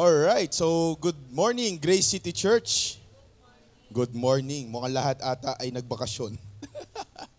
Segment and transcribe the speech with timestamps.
[0.00, 2.96] Alright, so good morning, Grace City Church.
[3.92, 4.72] Good morning.
[4.72, 6.40] Mukhang lahat ata ay nagbakasyon.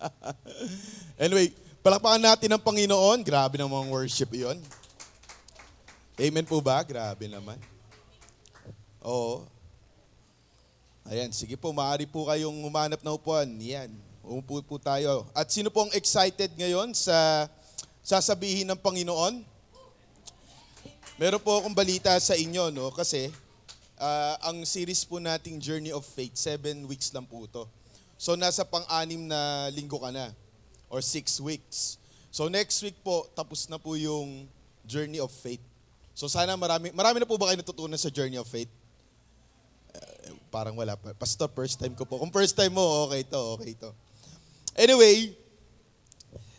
[1.26, 1.50] anyway,
[1.82, 3.26] palakpakan natin ang Panginoon.
[3.26, 4.62] Grabe namang worship iyon.
[6.22, 6.86] Amen po ba?
[6.86, 7.58] Grabe naman.
[9.02, 9.50] Oo.
[11.10, 13.50] Ayan, sige po, maaari po kayong humanap na upuan.
[13.58, 13.90] Yan,
[14.22, 15.26] umupo po tayo.
[15.34, 17.50] At sino pong excited ngayon sa
[18.06, 19.50] sasabihin ng Panginoon?
[21.22, 22.90] Meron po akong balita sa inyo, no?
[22.90, 23.30] Kasi
[24.02, 27.70] ah, ang series po nating Journey of Faith, seven weeks lang po ito.
[28.18, 30.34] So nasa pang-anim na linggo ka na,
[30.90, 32.02] or six weeks.
[32.34, 34.50] So next week po, tapos na po yung
[34.82, 35.62] Journey of Faith.
[36.18, 38.74] So sana marami, marami na po ba kayo natutunan sa Journey of Faith?
[39.94, 41.14] Eh, parang wala pa.
[41.14, 42.18] Pastor, first time ko po.
[42.18, 43.94] Kung first time mo, okay to, okay to.
[44.74, 45.38] Anyway,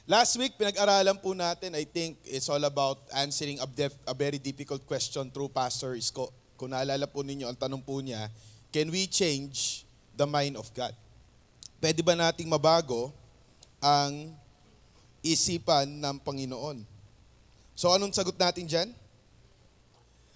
[0.03, 4.34] Last week, pinag-aralan po natin, I think it's all about answering a, def- a very
[4.34, 6.34] difficult question through Pastor Isko.
[6.58, 8.27] Kung naalala po ninyo, ang tanong po niya,
[8.75, 9.86] can we change
[10.19, 10.91] the mind of God?
[11.78, 13.14] Pwede ba nating mabago
[13.78, 14.34] ang
[15.23, 16.83] isipan ng Panginoon?
[17.78, 18.91] So anong sagot natin dyan?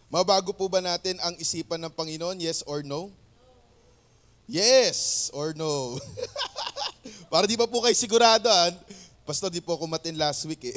[0.06, 2.38] Mabago po ba natin ang isipan ng Panginoon?
[2.38, 3.10] Yes or no?
[4.46, 5.98] Yes or no?
[7.34, 8.70] Para di ba po kayo sigurado, ah?
[9.26, 10.76] Pastor, di po ako matin last week eh.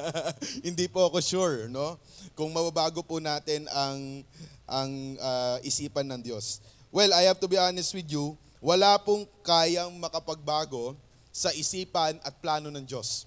[0.68, 1.96] Hindi po ako sure, no?
[2.36, 4.20] Kung mababago po natin ang
[4.68, 6.60] ang ah, isipan ng Diyos.
[6.92, 11.00] Well, I have to be honest with you, wala pong kayang makapagbago
[11.32, 13.24] sa isipan at plano ng Diyos.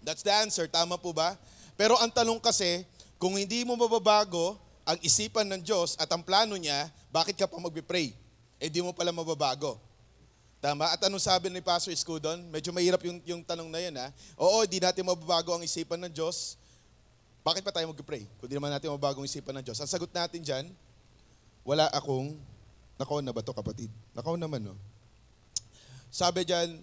[0.00, 1.36] That's the answer, tama po ba?
[1.76, 2.88] Pero ang tanong kasi,
[3.20, 4.56] kung hindi mo mababago
[4.88, 8.16] ang isipan ng Diyos at ang plano niya, bakit ka pa magbe-pray?
[8.56, 9.76] Eh di mo pala mababago.
[10.60, 10.92] Tama?
[10.92, 12.44] At anong sabi ni Pastor Isko doon?
[12.52, 14.12] Medyo mahirap yung, yung tanong na yun ha.
[14.36, 16.60] Oo, di natin mababago ang isipan ng Diyos.
[17.40, 18.28] Bakit pa tayo mag-pray?
[18.36, 19.80] Kung di naman natin mababago ang isipan ng Diyos.
[19.80, 20.68] Ang sagot natin dyan,
[21.64, 22.36] wala akong,
[23.00, 23.88] nakaw na ba to kapatid?
[24.12, 24.76] Nakaw naman no.
[26.12, 26.76] Sabi dyan,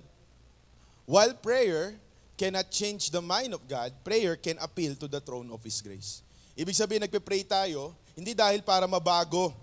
[1.06, 1.94] while prayer
[2.34, 6.26] cannot change the mind of God, prayer can appeal to the throne of His grace.
[6.58, 9.54] Ibig sabihin, nagpe-pray tayo, hindi dahil para mabago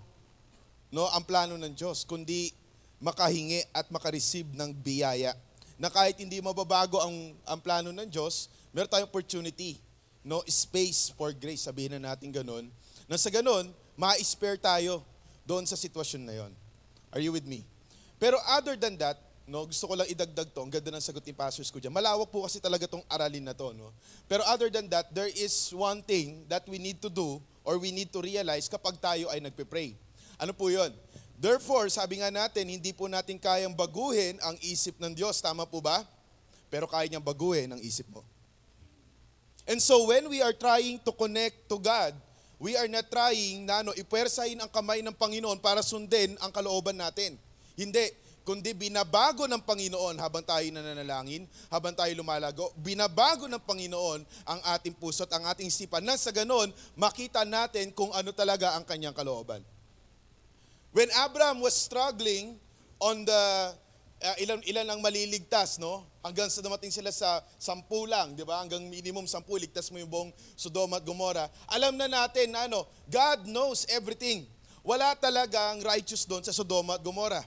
[0.87, 2.55] no, ang plano ng Diyos, kundi
[3.05, 5.37] makahingi at makareceive ng biyaya.
[5.77, 9.77] Na kahit hindi mababago ang, ang plano ng Diyos, meron tayong opportunity,
[10.25, 12.65] no, space for grace, sabihin na natin ganun,
[13.05, 15.05] na sa ganun, ma-spare tayo
[15.45, 16.51] doon sa sitwasyon na yon.
[17.13, 17.61] Are you with me?
[18.17, 21.35] Pero other than that, no, gusto ko lang idagdag to, ang ganda ng sagot ni
[21.37, 21.93] Pastor ko dyan.
[21.93, 23.69] Malawak po kasi talaga tong aralin na to.
[23.77, 23.93] No?
[24.25, 27.93] Pero other than that, there is one thing that we need to do or we
[27.93, 29.93] need to realize kapag tayo ay nagpe-pray.
[30.41, 30.89] Ano po yon?
[31.35, 35.43] Therefore, sabi nga natin, hindi po natin kayang baguhin ang isip ng Diyos.
[35.43, 36.07] Tama po ba?
[36.71, 38.23] Pero kaya niyang baguhin ang isip mo.
[39.67, 42.15] And so when we are trying to connect to God,
[42.61, 46.95] we are not trying na ano, ipwersahin ang kamay ng Panginoon para sundin ang kalooban
[46.95, 47.35] natin.
[47.75, 48.13] Hindi,
[48.45, 54.95] kundi binabago ng Panginoon habang tayo nananalangin, habang tayo lumalago, binabago ng Panginoon ang ating
[54.95, 59.17] puso at ang ating isipan na sa ganon, makita natin kung ano talaga ang kanyang
[59.17, 59.65] kalooban.
[60.95, 62.55] When Abraham was struggling
[63.03, 63.43] on the
[64.23, 66.07] uh, ilan ilan ang maliligtas, no?
[66.23, 68.63] Hanggang sa dumating sila sa sampu lang, di ba?
[68.63, 71.51] Hanggang minimum sampu, ligtas mo yung buong Sodoma at Gomora.
[71.67, 74.47] Alam na natin na ano, God knows everything.
[74.87, 77.43] Wala talagang righteous doon sa Sodoma at Gomora.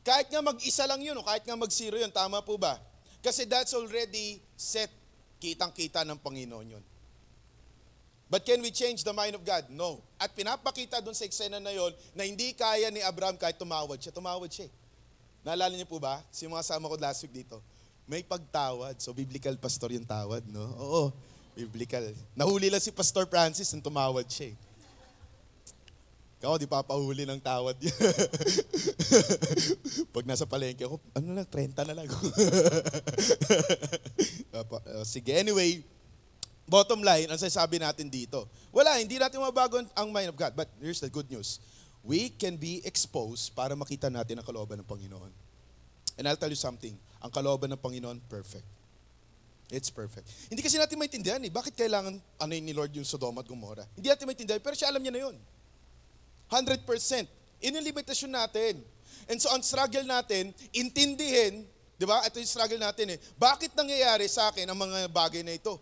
[0.00, 2.80] Kahit nga mag-isa lang yun, kahit nga mag-zero yun, tama po ba?
[3.20, 4.88] Kasi that's already set.
[5.36, 6.84] Kitang-kita ng Panginoon yun.
[8.34, 9.70] But can we change the mind of God?
[9.70, 10.02] No.
[10.18, 14.10] At pinapakita doon sa eksena na yon na hindi kaya ni Abraham kahit tumawad siya.
[14.10, 14.66] Tumawad siya.
[14.66, 14.72] eh.
[15.46, 16.18] Naalala niyo po ba?
[16.34, 17.62] Si mga sama ko last week dito.
[18.10, 18.98] May pagtawad.
[18.98, 20.66] So biblical pastor yung tawad, no?
[20.82, 21.02] Oo.
[21.54, 22.10] Biblical.
[22.34, 24.50] Nahuli lang si Pastor Francis nung tumawad siya.
[24.50, 24.54] eh.
[26.42, 27.94] Ikaw, di papahuli ng tawad yun.
[30.14, 32.10] Pag nasa palengke ako, ano lang, 30 na lang.
[34.54, 35.82] Uh, Sige, anyway,
[36.64, 40.52] bottom line, ang sasabi natin dito, wala, hindi natin mabago ang mind of God.
[40.56, 41.60] But here's the good news.
[42.04, 45.32] We can be exposed para makita natin ang kalooban ng Panginoon.
[46.20, 48.66] And I'll tell you something, ang kalooban ng Panginoon, perfect.
[49.72, 50.28] It's perfect.
[50.52, 53.88] Hindi kasi natin maintindihan eh, bakit kailangan ano ni Lord yung Sodoma at Gomorrah?
[53.96, 55.36] Hindi natin maintindihan, pero siya alam niya na yun.
[56.52, 56.84] 100%.
[57.64, 58.84] Yun yung limitasyon natin.
[59.24, 61.64] And so ang struggle natin, intindihin,
[61.96, 62.20] di ba?
[62.28, 63.18] Ito yung struggle natin eh.
[63.40, 65.80] Bakit nangyayari sa akin ang mga bagay na ito?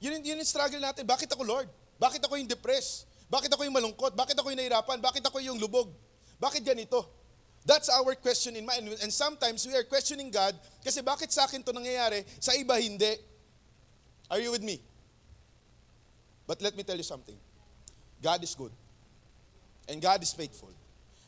[0.00, 1.04] Yun, yun yung struggle natin.
[1.04, 1.68] Bakit ako, Lord?
[2.00, 3.04] Bakit ako yung depressed?
[3.28, 4.16] Bakit ako yung malungkot?
[4.16, 4.98] Bakit ako yung nahirapan?
[4.98, 5.92] Bakit ako yung lubog?
[6.40, 7.06] Bakit ganito?
[7.62, 8.88] That's our question in mind.
[9.04, 13.20] And sometimes we are questioning God kasi bakit sa akin to nangyayari, sa iba hindi.
[14.32, 14.80] Are you with me?
[16.48, 17.36] But let me tell you something.
[18.18, 18.72] God is good.
[19.86, 20.72] And God is faithful.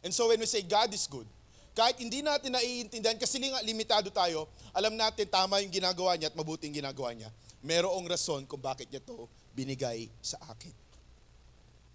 [0.02, 1.28] And so when we say God is good,
[1.72, 6.68] kahit hindi natin naiintindihan, kasi limitado tayo, alam natin tama yung ginagawa niya at mabuti
[6.68, 7.30] yung ginagawa niya.
[7.62, 10.74] Merong rason kung bakit niya to binigay sa akin.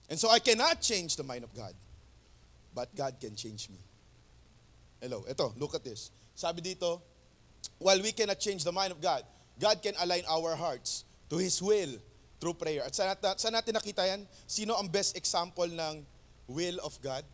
[0.07, 1.75] And so I cannot change the mind of God.
[2.71, 3.81] But God can change me.
[5.03, 6.09] Hello, ito, look at this.
[6.31, 7.01] Sabi dito,
[7.77, 9.25] while we cannot change the mind of God,
[9.59, 11.99] God can align our hearts to His will
[12.39, 12.85] through prayer.
[12.85, 14.23] At saan saan natin nakita yan?
[14.45, 16.05] Sino ang best example ng
[16.47, 17.25] will of God?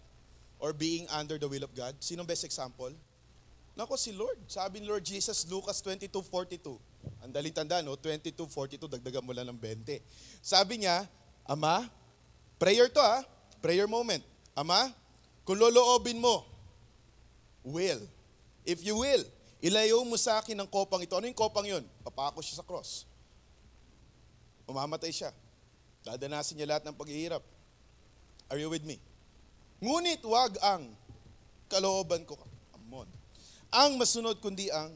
[0.63, 1.99] Or being under the will of God?
[1.99, 2.95] Sino ang best example?
[3.75, 4.39] Nako, si Lord.
[4.47, 6.92] Sabi ni Lord Jesus, Lucas 22.42.
[7.23, 7.95] Ang daling tanda, no?
[7.95, 9.99] 22.42, dagdagan mo lang ng 20.
[10.43, 11.07] Sabi niya,
[11.43, 11.87] Ama,
[12.55, 13.23] prayer to ha,
[13.59, 14.23] prayer moment.
[14.55, 14.91] Ama,
[15.43, 16.47] kung loloobin mo,
[17.63, 17.99] will.
[18.63, 19.23] If you will,
[19.59, 21.15] ilayo mo sa akin ang kopang ito.
[21.15, 21.83] Ano yung kopang yun?
[22.03, 23.03] Papako siya sa cross.
[24.63, 25.35] Umamatay siya.
[26.03, 27.43] Dadanasin niya lahat ng paghihirap.
[28.51, 28.99] Are you with me?
[29.83, 30.95] Ngunit wag ang
[31.67, 32.39] kalooban ko.
[32.75, 33.07] Amon.
[33.71, 34.95] Ang masunod kundi ang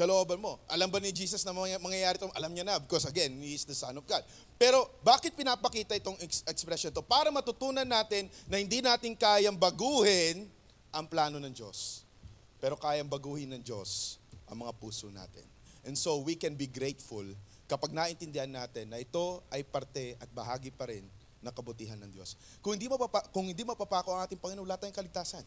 [0.00, 0.56] kalooban mo.
[0.64, 2.24] Alam ba ni Jesus na mangyayari ito?
[2.32, 4.24] Alam niya na because again, He is the Son of God.
[4.56, 7.04] Pero bakit pinapakita itong ex- expression to?
[7.04, 10.48] Para matutunan natin na hindi natin kayang baguhin
[10.88, 12.08] ang plano ng Diyos.
[12.56, 14.16] Pero kayang baguhin ng Diyos
[14.48, 15.44] ang mga puso natin.
[15.84, 17.24] And so we can be grateful
[17.68, 21.04] kapag naintindihan natin na ito ay parte at bahagi pa rin
[21.40, 22.36] ng kabutihan ng Diyos.
[22.60, 25.44] Kung hindi mapapa, kung hindi mapapako ang ating Panginoon, wala tayong kaligtasan.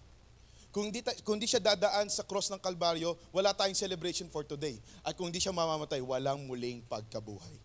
[0.73, 4.81] Kung ta- kung hindi siya dadaan sa cross ng Kalbaryo, wala tayong celebration for today.
[5.05, 7.61] At kung hindi siya mamamatay, walang muling pagkabuhay.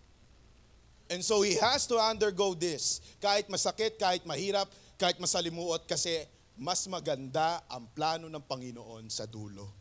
[1.09, 3.01] And so he has to undergo this.
[3.17, 4.69] Kahit masakit, kahit mahirap,
[5.01, 9.73] kahit masalimuot, kasi mas maganda ang plano ng Panginoon sa dulo.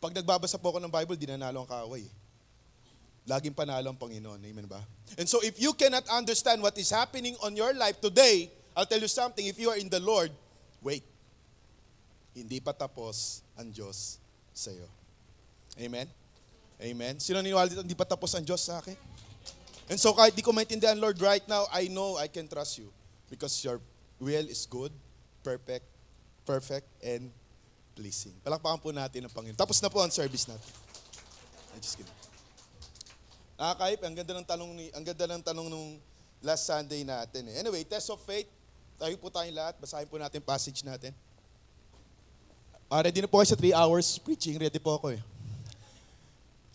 [0.00, 2.08] Pag nagbabasa po ako ng Bible, di nanalo ang kaaway.
[3.28, 4.40] Laging panalo ang Panginoon.
[4.40, 4.80] Amen ba?
[5.20, 8.98] And so if you cannot understand what is happening on your life today, I'll tell
[8.98, 9.44] you something.
[9.44, 10.32] If you are in the Lord,
[10.80, 11.04] wait.
[12.32, 14.16] Hindi pa tapos ang Diyos
[14.52, 14.88] sa iyo.
[15.76, 16.08] Amen?
[16.80, 17.14] Amen?
[17.20, 18.96] Sino niniwala dito, hindi pa tapos ang Diyos sa akin?
[19.92, 22.88] And so kahit di ko maintindihan, Lord, right now, I know I can trust you
[23.28, 23.80] because your
[24.16, 24.92] will is good,
[25.44, 25.84] perfect,
[26.48, 27.28] perfect, and
[27.92, 28.32] pleasing.
[28.40, 29.58] Palakpakan po natin ang Panginoon.
[29.58, 30.70] Tapos na po ang service natin.
[31.76, 32.18] I'm just kidding.
[33.60, 36.00] Nakakaip, ang ganda ng tanong ni, ang ganda ng tanong nung
[36.42, 37.52] last Sunday natin.
[37.52, 37.60] eh.
[37.62, 38.48] Anyway, test of faith.
[38.98, 39.74] Tayo po tayong lahat.
[39.78, 41.14] Basahin po natin passage natin.
[42.92, 44.60] Ah, ready na po kayo sa 3 hours preaching.
[44.60, 45.20] Ready po ako eh.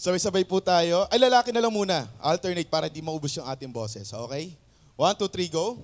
[0.01, 1.05] Sabay-sabay po tayo.
[1.13, 2.09] Ay, lalaki na lang muna.
[2.17, 4.09] Alternate para di maubos yung ating boses.
[4.09, 4.57] Okay?
[4.97, 5.77] 1, 2, 3, go.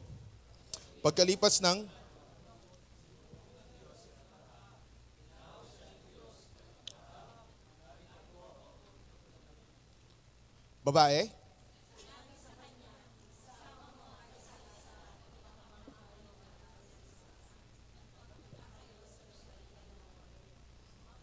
[1.06, 1.86] Pagkalipas ng
[10.82, 11.30] babae,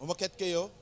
[0.01, 0.73] umakyat kayo,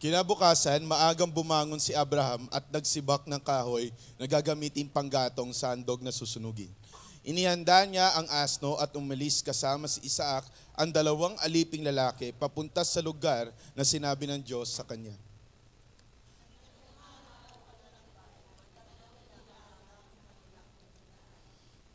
[0.00, 6.72] Kinabukasan, maagang bumangon si Abraham at nagsibak ng kahoy na gagamitin panggatong sandog na susunugin.
[7.20, 13.04] Inihanda niya ang asno at umalis kasama si Isaac, ang dalawang aliping lalaki, papunta sa
[13.04, 15.12] lugar na sinabi ng Diyos sa kanya.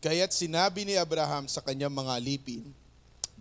[0.05, 2.61] Kaya't sinabi ni Abraham sa kanyang mga alipin,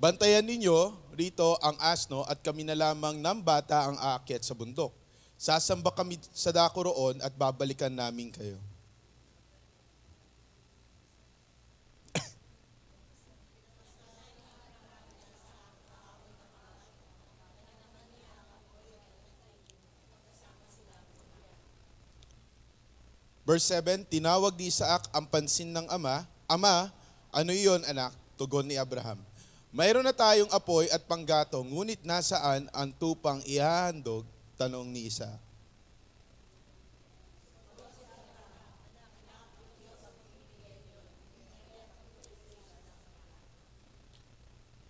[0.01, 4.97] Bantayan ninyo rito ang asno at kami na lamang ng bata ang aakyat sa bundok.
[5.37, 8.57] Sasamba kami sa dako roon at babalikan namin kayo.
[23.45, 26.93] Verse 7, tinawag ni Isaac ang pansin ng ama, Ama,
[27.33, 28.13] ano iyon anak?
[28.37, 29.17] Tugon ni Abraham.
[29.75, 34.23] Mayroon na tayong apoy at panggatong, ngunit nasaan ang tupang ihahandog?
[34.55, 35.43] Tanong ni Isaac.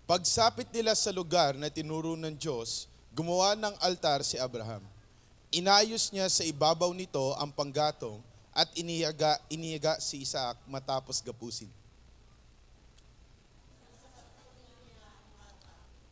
[0.05, 4.85] Pagsapit nila sa lugar na tinuro ng Diyos, gumawa ng altar si Abraham.
[5.49, 8.21] Inayos niya sa ibabaw nito ang panggatong
[8.55, 11.67] at iniyaga, iniyaga si Isaac matapos gapusin.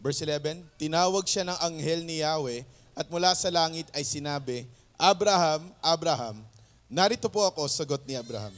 [0.04, 4.68] Verse 11, tinawag siya ng anghel ni Yahweh at mula sa langit ay sinabi,
[5.00, 6.44] Abraham, Abraham,
[6.92, 8.52] narito po ako, sagot ni Abraham.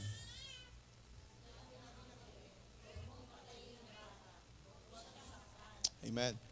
[6.02, 6.45] Amen.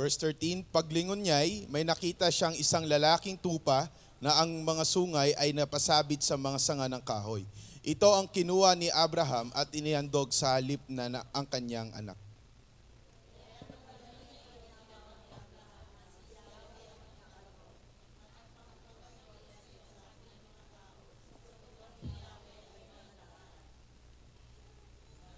[0.00, 3.84] Verse 13, paglingon niya'y may nakita siyang isang lalaking tupa
[4.16, 7.44] na ang mga sungay ay napasabit sa mga sanga ng kahoy.
[7.84, 12.16] Ito ang kinuha ni Abraham at inihandog sa halip na, na ang kanyang anak.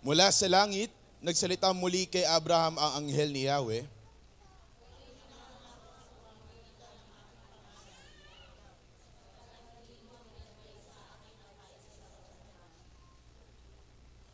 [0.07, 4.02] Mula sa langit, nagsalita muli kay Abraham ang anghel ni Yahweh.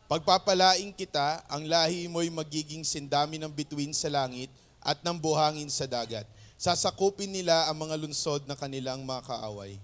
[0.09, 4.49] Pagpapalaing kita, ang lahi mo'y magiging sindami ng bituin sa langit
[4.81, 6.25] at ng buhangin sa dagat.
[6.57, 9.77] Sasakupin nila ang mga lunsod na kanilang mga kaaway.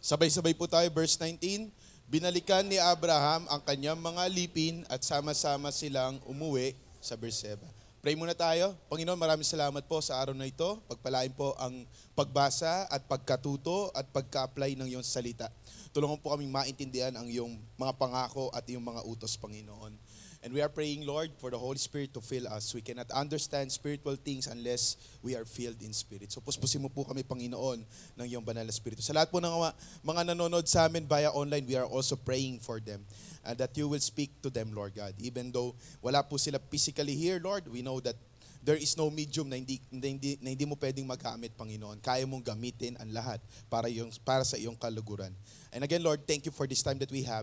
[0.00, 1.68] Sabay-sabay po tayo, verse 19.
[2.08, 6.72] Binalikan ni Abraham ang kanyang mga lipin at sama-sama silang umuwi
[7.04, 7.81] sa Berseba.
[8.02, 8.74] Pray muna tayo.
[8.90, 10.82] Panginoon, maraming salamat po sa araw na ito.
[10.90, 11.86] Pagpalain po ang
[12.18, 15.46] pagbasa at pagkatuto at pagka-apply ng iyong salita.
[15.94, 19.94] Tulungan po kaming maintindihan ang iyong mga pangako at iyong mga utos, Panginoon.
[20.42, 22.74] And we are praying, Lord, for the Holy Spirit to fill us.
[22.74, 26.34] We cannot understand spiritual things unless we are filled in Spirit.
[26.34, 27.86] So puspusin mo po kami, Panginoon,
[28.18, 28.98] ng iyong banal na Espiritu.
[29.06, 29.54] Sa lahat po ng
[30.02, 33.06] mga nanonood sa amin via online, we are also praying for them.
[33.42, 35.14] And that you will speak to them, Lord God.
[35.18, 38.14] Even though wala po sila physically here, Lord, we know that
[38.62, 41.98] there is no medium na hindi, na hindi, na hindi mo pwedeng magamit, Panginoon.
[41.98, 45.34] Kaya mong gamitin ang lahat para, yung, para sa iyong kaluguran.
[45.74, 47.42] And again, Lord, thank you for this time that we have.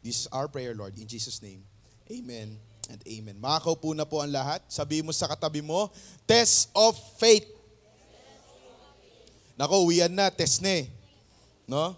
[0.00, 1.66] This is our prayer, Lord, in Jesus' name.
[2.06, 2.56] Amen
[2.90, 3.36] and amen.
[3.38, 4.62] Makakaupo na po ang lahat.
[4.70, 5.90] Sabi mo sa katabi mo,
[6.26, 7.46] test of faith.
[9.58, 10.86] Nako, uwian na, test na eh.
[11.66, 11.94] No?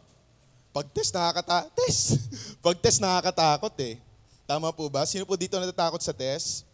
[0.73, 2.17] Pag test, nakakata test.
[2.65, 4.01] Pag test, nakakatakot eh.
[4.49, 5.05] Tama po ba?
[5.05, 6.65] Sino po dito natatakot sa test?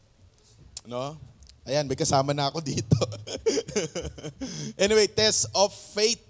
[0.87, 1.19] No?
[1.67, 2.97] Ayan, may kasama na ako dito.
[4.83, 6.23] anyway, test of faith.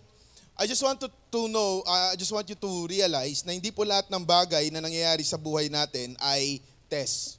[0.59, 3.71] I just want to, to know, uh, I just want you to realize na hindi
[3.71, 6.59] po lahat ng bagay na nangyayari sa buhay natin ay
[6.91, 7.39] test.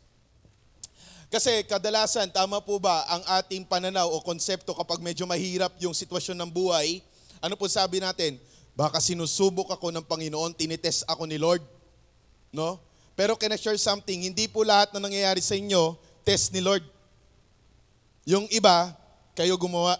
[1.27, 6.37] Kasi kadalasan, tama po ba, ang ating pananaw o konsepto kapag medyo mahirap yung sitwasyon
[6.41, 7.03] ng buhay,
[7.43, 8.39] ano po sabi natin?
[8.79, 11.59] Baka sinusubok ako ng Panginoon, tinitest ako ni Lord.
[12.47, 12.79] No?
[13.11, 14.23] Pero can I share something?
[14.31, 16.87] Hindi po lahat na nangyayari sa inyo, test ni Lord.
[18.23, 18.95] Yung iba,
[19.35, 19.99] kayo gumawa.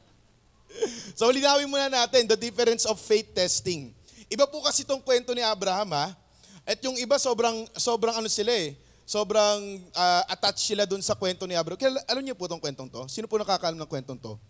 [1.18, 3.92] so linawin muna natin the difference of faith testing.
[4.32, 6.16] Iba po kasi itong kwento ni Abraham ha.
[6.64, 8.80] At yung iba sobrang sobrang ano sila eh.
[9.04, 9.60] Sobrang
[9.92, 11.76] uh, attached sila dun sa kwento ni Abraham.
[11.76, 13.04] Kaya alam niyo po itong kwentong to?
[13.12, 14.40] Sino po nakakaalam ng kwentong to?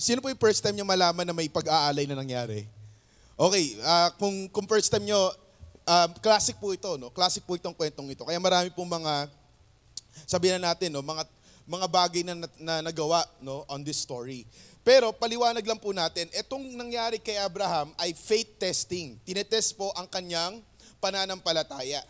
[0.00, 2.64] Sino po yung first time niyo malaman na may pag-aalay na nangyari?
[3.36, 5.20] Okay, uh, kung, kung first time niyo,
[5.84, 7.12] uh, classic po ito, no?
[7.12, 8.24] Classic po itong kwentong ito.
[8.24, 9.28] Kaya marami pong mga,
[10.24, 11.04] sabihin na natin, no?
[11.04, 11.28] mga,
[11.68, 13.68] mga bagay na, na nagawa no?
[13.68, 14.48] on this story.
[14.80, 19.20] Pero paliwanag lang po natin, itong nangyari kay Abraham ay faith testing.
[19.28, 20.64] Tinetest po ang kanyang
[20.96, 22.00] pananampalataya.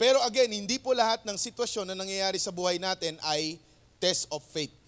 [0.00, 3.60] Pero again, hindi po lahat ng sitwasyon na nangyayari sa buhay natin ay
[4.00, 4.79] test of faith.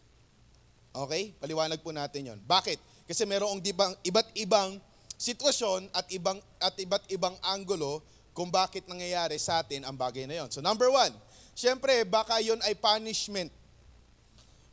[0.92, 1.32] Okay?
[1.40, 2.38] Paliwanag po natin yon.
[2.44, 2.78] Bakit?
[3.08, 4.76] Kasi merong dibang, iba't ibang
[5.16, 10.44] sitwasyon at ibang at iba't ibang anggulo kung bakit nangyayari sa atin ang bagay na
[10.44, 10.48] yon.
[10.52, 11.12] So number one,
[11.56, 13.52] syempre baka yon ay punishment.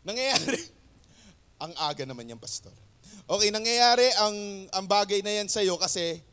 [0.03, 0.59] Nangyayari,
[1.63, 2.71] ang aga naman yan, pastor.
[3.29, 4.35] Okay, nangyayari ang,
[4.73, 6.23] ang bagay na yan sa iyo kasi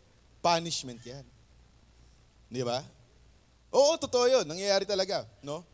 [0.40, 1.26] punishment yan.
[2.48, 2.80] Di ba?
[3.74, 4.46] Oo, totoo yun.
[4.48, 5.26] Nangyayari talaga.
[5.44, 5.66] No?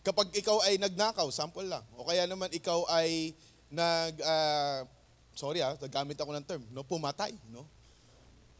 [0.00, 1.84] Kapag ikaw ay nagnakaw, sample lang.
[1.98, 3.36] O kaya naman ikaw ay
[3.72, 4.84] nag, uh,
[5.32, 6.84] sorry ah, nagamit ako ng term, no?
[6.84, 7.32] pumatay.
[7.48, 7.64] No?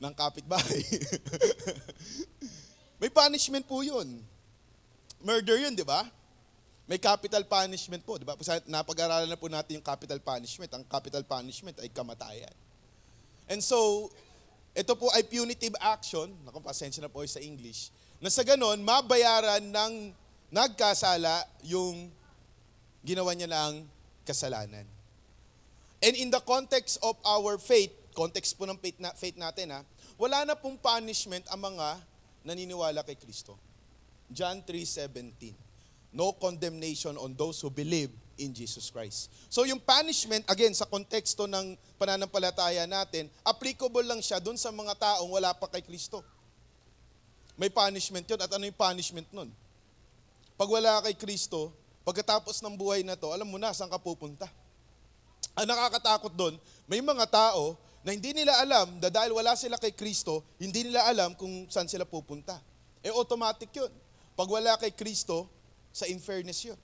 [0.00, 0.80] Ng kapitbahay.
[3.00, 4.24] May punishment po yun.
[5.22, 6.02] Murder yun, di ba?
[6.88, 8.34] May capital punishment po, di ba?
[8.66, 10.72] Napag-aralan na po natin yung capital punishment.
[10.74, 12.50] Ang capital punishment ay kamatayan.
[13.46, 14.10] And so,
[14.72, 19.60] ito po ay punitive action, naku, pasensya na po sa English, na sa ganon, mabayaran
[19.60, 19.92] ng
[20.48, 22.08] nagkasala yung
[23.04, 23.84] ginawa niya ng
[24.22, 24.86] kasalanan.
[26.02, 29.80] And in the context of our faith, context po ng faith, na, faith natin ha,
[30.18, 32.02] wala na pong punishment ang mga
[32.42, 33.54] naniniwala kay Kristo.
[34.26, 35.54] John 3.17
[36.12, 39.32] No condemnation on those who believe in Jesus Christ.
[39.48, 44.98] So yung punishment, again, sa konteksto ng pananampalataya natin, applicable lang siya dun sa mga
[44.98, 46.20] taong wala pa kay Kristo.
[47.56, 48.40] May punishment yun.
[48.42, 49.48] At ano yung punishment nun?
[50.58, 54.50] Pag wala kay Kristo, pagkatapos ng buhay na to, alam mo na saan ka pupunta.
[55.52, 56.54] Ang nakakatakot doon,
[56.88, 61.06] may mga tao na hindi nila alam, na dahil wala sila kay Kristo, hindi nila
[61.06, 62.58] alam kung saan sila pupunta.
[63.04, 63.92] Eh automatic yun.
[64.34, 65.46] Pag wala kay Kristo,
[65.92, 66.80] sa infairness yun.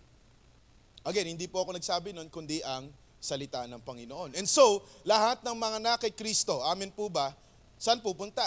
[1.03, 4.37] Again, hindi po ako nagsabi nun, kundi ang salita ng Panginoon.
[4.37, 7.33] And so, lahat ng mga na kay Kristo, amin po ba,
[7.81, 8.45] saan pupunta?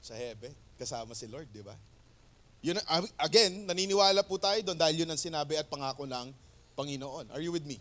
[0.00, 0.50] Sa heaven,
[0.80, 1.76] kasama si Lord, di ba?
[2.64, 2.80] Yun,
[3.20, 6.32] again, naniniwala po tayo doon dahil yun ang sinabi at pangako ng
[6.80, 7.28] Panginoon.
[7.36, 7.76] Are you with me?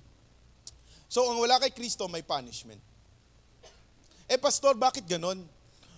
[1.07, 2.83] So, ang wala kay Kristo, may punishment.
[4.29, 5.41] Eh, pastor, bakit ganon?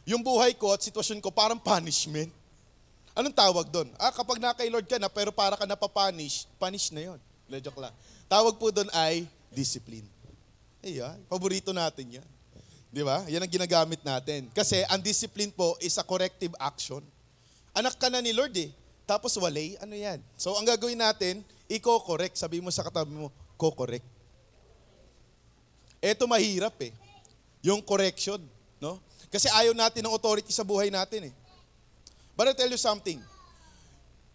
[0.05, 2.31] Yung buhay ko at sitwasyon ko parang punishment.
[3.12, 3.91] Anong tawag doon?
[4.00, 7.20] Ah, kapag na kay Lord ka na, pero para ka napapunish, punish na yon.
[7.60, 7.91] Joke lang.
[8.31, 10.08] Tawag po doon ay discipline.
[10.79, 12.27] Ayan, paborito natin yan.
[12.88, 13.27] Di ba?
[13.27, 14.48] Yan ang ginagamit natin.
[14.55, 17.03] Kasi ang discipline po is a corrective action.
[17.75, 18.72] Anak ka na ni Lord eh.
[19.12, 20.24] Tapos walay, ano yan?
[20.39, 22.39] So ang gagawin natin, i-correct.
[22.39, 23.27] Sabi mo sa katabi mo,
[23.60, 24.08] ko-correct.
[26.00, 26.96] Ito mahirap eh.
[27.60, 28.39] Yung correction.
[28.80, 29.03] No?
[29.27, 31.34] Kasi ayaw natin ng authority sa buhay natin eh.
[32.39, 33.20] But I tell you something.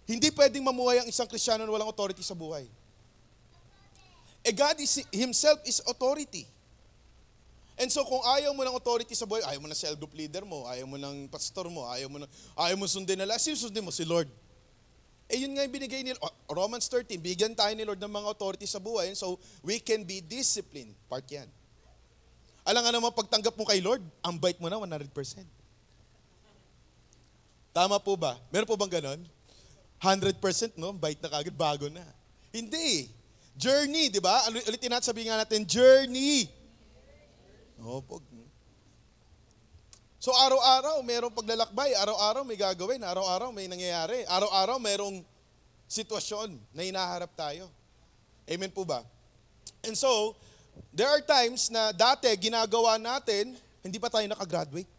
[0.04, 2.68] Hindi pwedeng mamuhay ang isang Kristiyano na walang authority sa buhay.
[4.44, 6.44] Eh God is, Himself is authority.
[7.80, 10.44] And so kung ayaw mo ng authority sa buhay, ayaw mo ng cell group leader
[10.44, 12.30] mo, ayaw mo ng pastor mo, ayaw mo, ng,
[12.60, 13.88] ayaw mo sundin nila, sino sundin mo?
[13.88, 14.28] Si Lord.
[15.26, 16.14] Eh yun nga yung binigay ni
[16.46, 20.22] Romans 13, bigyan tayo ni Lord ng mga authority sa buhay, so we can be
[20.22, 20.94] disciplined.
[21.10, 21.50] Part yan.
[22.66, 25.10] Alam nga naman, pagtanggap mo kay Lord, ang bait mo na 100%.
[27.74, 28.38] Tama po ba?
[28.54, 29.20] Meron po bang ganon?
[29.98, 30.94] 100% no?
[30.94, 32.02] Bite na kagad, bago na.
[32.54, 33.10] Hindi.
[33.58, 34.46] Journey, di ba?
[34.48, 36.46] Ulitin natin, sabihin nga natin, journey.
[37.82, 38.22] Opo.
[40.26, 45.22] So araw-araw merong paglalakbay, araw-araw may gagawin, araw-araw may nangyayari, araw-araw merong
[45.86, 47.70] sitwasyon na hinaharap tayo.
[48.42, 49.06] Amen po ba?
[49.86, 50.34] And so,
[50.90, 53.54] there are times na dati ginagawa natin,
[53.86, 54.90] hindi pa tayo nakagraduate.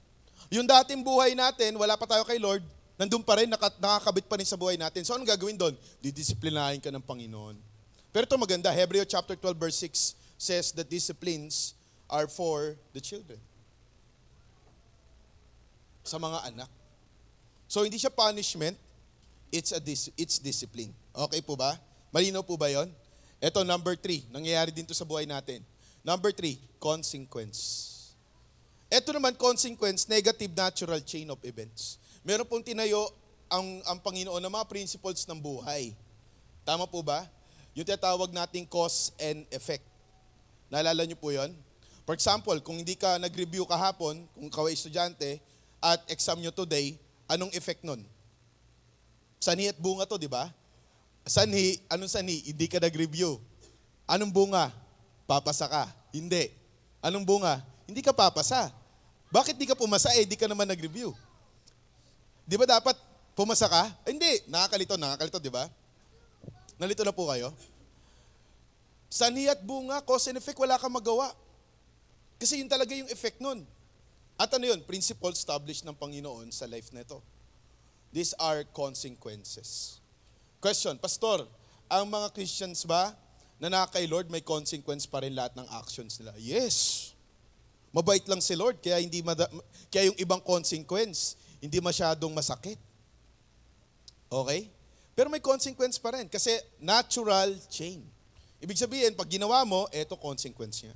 [0.47, 2.63] Yung dating buhay natin, wala pa tayo kay Lord,
[2.95, 5.03] nandun pa rin, nakakabit pa rin sa buhay natin.
[5.03, 5.75] So anong gagawin doon?
[5.99, 7.59] Didisiplinahin ka ng Panginoon.
[8.15, 11.75] Pero ito maganda, Hebreo chapter 12 verse 6 says that disciplines
[12.07, 13.43] are for the children.
[16.07, 16.71] Sa mga anak.
[17.67, 18.79] So hindi siya punishment,
[19.51, 20.95] it's a dis- it's discipline.
[21.11, 21.75] Okay po ba?
[22.15, 22.87] Malinaw po ba 'yon?
[23.37, 25.61] Ito number three, nangyayari din to sa buhay natin.
[26.01, 27.93] Number three, consequence.
[28.87, 31.99] Ito naman, consequence, negative natural chain of events.
[32.23, 33.11] Meron pong tinayo
[33.51, 35.91] ang, ang Panginoon ng mga principles ng buhay.
[36.63, 37.27] Tama po ba?
[37.75, 39.83] Yung tinatawag nating cause and effect.
[40.71, 41.51] Naalala niyo po yon?
[42.07, 45.43] For example, kung hindi ka nag-review kahapon, kung kaway estudyante,
[45.81, 46.97] at exam nyo today,
[47.29, 48.01] anong effect nun?
[49.37, 50.49] Sanhi at bunga to, di ba?
[51.27, 52.41] Sanhi, anong sanhi?
[52.49, 53.37] Hindi ka nag-review.
[54.09, 54.73] Anong bunga?
[55.29, 55.85] Papasa ka.
[56.09, 56.49] Hindi.
[57.03, 57.61] Anong bunga?
[57.85, 58.73] Hindi ka papasa.
[59.29, 61.11] Bakit di ka pumasa eh, di ka naman nag-review?
[62.47, 62.95] Di ba dapat
[63.35, 63.91] pumasa ka?
[64.07, 65.67] Eh, hindi, nakakalito, nakakalito, di ba?
[66.79, 67.51] Nalito na po kayo?
[69.11, 71.31] Sani at bunga, cause and effect, wala kang magawa.
[72.39, 73.67] Kasi yun talaga yung effect nun.
[74.37, 74.85] At ano yun?
[74.85, 77.17] Principle established ng Panginoon sa life na ito.
[78.13, 79.97] These are consequences.
[80.61, 81.49] Question, Pastor,
[81.89, 83.17] ang mga Christians ba
[83.57, 86.37] na nakakay Lord, may consequence pa rin lahat ng actions nila?
[86.37, 87.09] Yes.
[87.89, 89.49] Mabait lang si Lord, kaya, hindi mada-
[89.89, 92.77] kaya yung ibang consequence, hindi masyadong masakit.
[94.29, 94.69] Okay?
[95.17, 98.05] Pero may consequence pa rin, kasi natural chain.
[98.61, 100.93] Ibig sabihin, pag ginawa mo, eto consequence niya.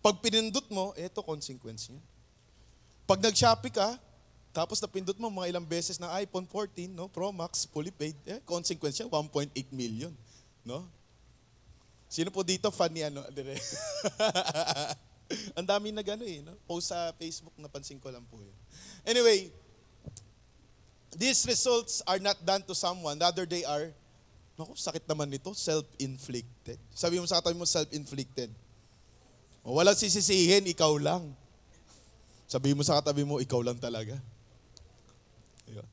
[0.00, 2.00] Pag pinindot mo, eto consequence niya.
[3.04, 4.00] Pag nag-shopee ka,
[4.50, 8.40] tapos napindot mo mga ilang beses ng iPhone 14, no, Pro Max, fully paid, eh,
[8.42, 10.10] consequence niya, 1.8 million.
[10.64, 10.88] No?
[12.10, 13.22] Sino po dito fan ni ano?
[15.58, 16.42] Ang dami na gano'n eh.
[16.42, 16.58] No?
[16.66, 18.56] Post sa Facebook, napansin ko lang po yun.
[19.06, 19.54] Anyway,
[21.14, 23.94] these results are not done to someone, rather they are,
[24.58, 26.80] naku, sakit naman nito, self-inflicted.
[26.90, 28.50] Sabi mo sa katabi mo, self-inflicted.
[29.60, 31.36] O, walang sisisihin, ikaw lang.
[32.50, 34.16] Sabi mo sa katabi mo, ikaw lang talaga.
[35.68, 35.84] Diba?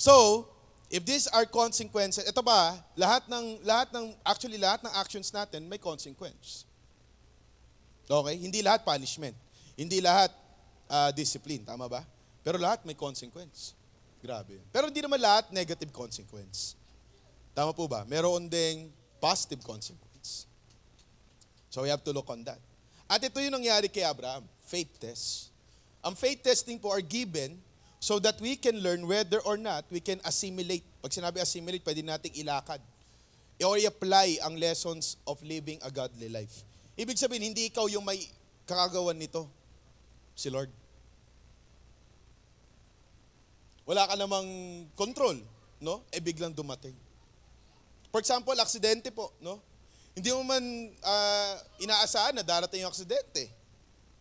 [0.00, 0.46] So,
[0.90, 5.68] if these are consequences, ito ba, lahat ng, lahat ng, actually lahat ng actions natin
[5.68, 6.66] may consequence.
[8.08, 8.36] Okay?
[8.36, 9.36] Hindi lahat punishment.
[9.76, 10.32] Hindi lahat
[10.88, 11.64] uh, discipline.
[11.64, 12.04] Tama ba?
[12.44, 13.72] Pero lahat may consequence.
[14.20, 14.60] Grabe.
[14.72, 16.76] Pero hindi naman lahat negative consequence.
[17.52, 18.04] Tama po ba?
[18.08, 18.88] Meron ding
[19.20, 20.13] positive consequence.
[21.74, 22.62] So we have to look on that.
[23.10, 24.46] At ito yung nangyari kay Abraham.
[24.62, 25.50] Faith test.
[26.06, 27.58] Ang faith testing po are given
[27.98, 30.86] so that we can learn whether or not we can assimilate.
[31.02, 32.78] Pag sinabi assimilate, pwede nating ilakad.
[33.58, 36.62] or i-apply ang lessons of living a godly life.
[36.94, 38.22] Ibig sabihin, hindi ikaw yung may
[38.70, 39.50] kakagawan nito.
[40.38, 40.70] Si Lord.
[43.82, 44.46] Wala ka namang
[44.94, 45.42] control,
[45.82, 46.06] no?
[46.14, 46.94] E biglang dumating.
[48.14, 49.58] For example, aksidente po, no?
[50.14, 50.62] Hindi mo man
[51.02, 53.50] ah, inaasahan na darating yung aksidente.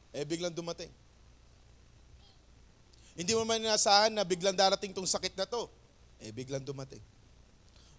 [0.09, 0.89] Eh biglang dumating.
[3.13, 5.69] Hindi mo man inaasahan na biglang darating tong sakit na to.
[6.17, 7.01] Eh biglang dumating.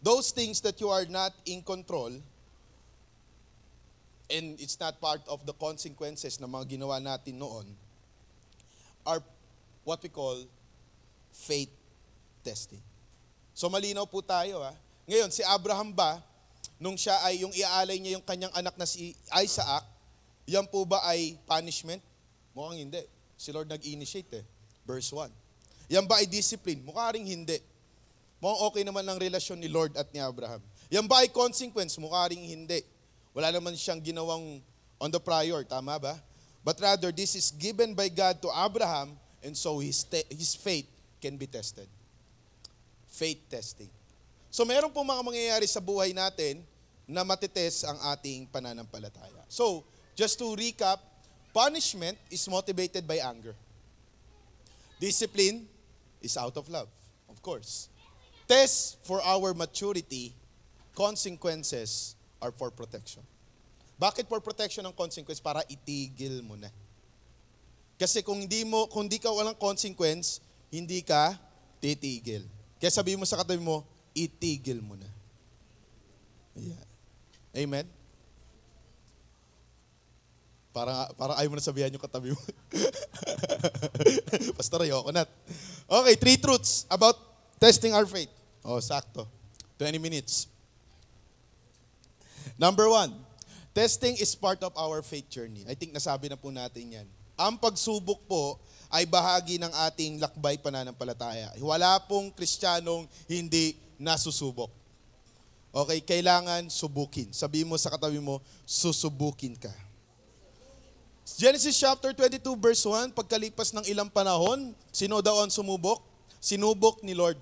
[0.03, 2.13] Those things that you are not in control
[4.29, 7.65] and it's not part of the consequences na mga ginawa natin noon
[9.07, 9.23] are
[9.87, 10.43] what we call
[11.31, 11.71] faith
[12.43, 12.83] testing.
[13.55, 14.75] So malinaw po tayo ha.
[15.07, 16.19] Ngayon, si Abraham ba,
[16.79, 19.85] nung siya ay, yung iaalay niya yung kanyang anak na si Isaac,
[20.45, 22.03] yan po ba ay punishment?
[22.53, 23.03] Mukhang hindi.
[23.35, 24.45] Si Lord nag-initiate eh.
[24.85, 25.33] Verse 1.
[25.93, 26.81] Yan ba ay discipline?
[26.85, 27.61] Mukha ring hindi.
[28.41, 30.61] Mukhang okay naman ang relasyon ni Lord at ni Abraham.
[30.93, 31.97] Yan ba ay consequence?
[31.97, 32.85] Mukha ring hindi.
[33.33, 34.61] Wala naman siyang ginawang
[35.01, 36.15] on the prior, tama ba?
[36.65, 40.89] But rather, this is given by God to Abraham and so his, te- his faith
[41.21, 41.89] can be tested.
[43.09, 43.91] Faith testing.
[44.55, 46.63] So meron po mga mangyayari sa buhay natin
[47.11, 49.43] na matitest ang ating pananampalataya.
[49.51, 49.83] So,
[50.15, 51.03] just to recap,
[51.51, 53.51] punishment is motivated by anger.
[55.03, 55.67] Discipline
[56.23, 56.87] is out of love,
[57.27, 57.91] of course.
[58.47, 60.31] Test for our maturity,
[60.95, 63.27] consequences are for protection.
[63.99, 65.43] Bakit for protection ang consequence?
[65.43, 66.71] Para itigil mo na.
[67.99, 70.39] Kasi kung hindi mo, kung hindi ka walang consequence,
[70.71, 71.35] hindi ka
[71.83, 72.47] titigil.
[72.79, 73.83] Kaya sabihin mo sa katabi mo,
[74.15, 75.11] itigil mo na.
[76.55, 76.85] Yeah.
[77.55, 77.87] Amen?
[80.75, 82.43] Para, para ayaw mo na sabihan yung katabi mo.
[84.59, 85.23] Pastor, ayoko na.
[85.87, 87.15] Okay, three truths about
[87.63, 88.31] testing our faith.
[88.67, 89.31] Oh, sakto.
[89.79, 90.51] 20 minutes.
[92.59, 93.15] Number one,
[93.71, 95.63] testing is part of our faith journey.
[95.67, 97.07] I think nasabi na po natin yan.
[97.35, 98.59] Ang pagsubok po
[98.91, 101.51] ay bahagi ng ating lakbay pananampalataya.
[101.59, 104.71] Wala pong kristyanong hindi nasusubok.
[105.75, 107.35] Okay, kailangan subukin.
[107.35, 109.75] Sabi mo sa katabi mo, susubukin ka.
[111.25, 116.05] Genesis chapter 22 verse 1, pagkalipas ng ilang panahon, sino daw ang sumubok?
[116.39, 117.41] Sinubok ni Lord.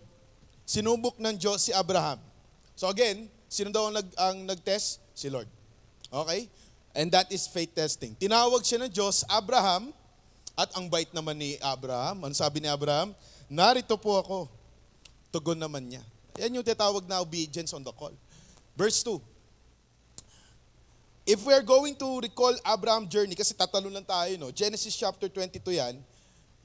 [0.63, 2.23] Sinubok ng Diyos si Abraham.
[2.79, 5.03] So again, sino daw ang, nag, ang nag-test?
[5.13, 5.51] Si Lord.
[6.09, 6.49] Okay?
[6.97, 8.17] And that is faith testing.
[8.17, 9.93] Tinawag siya ng Diyos, Abraham,
[10.57, 12.29] at ang bait naman ni Abraham.
[12.29, 13.17] Ano sabi ni Abraham?
[13.49, 14.39] Narito po ako.
[15.33, 16.05] Tugon naman niya.
[16.41, 18.15] Yan yung tinatawag na obedience on the call.
[18.73, 19.21] Verse 2.
[21.23, 24.51] If we are going to recall Abraham journey, kasi tatalo lang tayo, no?
[24.51, 25.95] Genesis chapter 22 yan,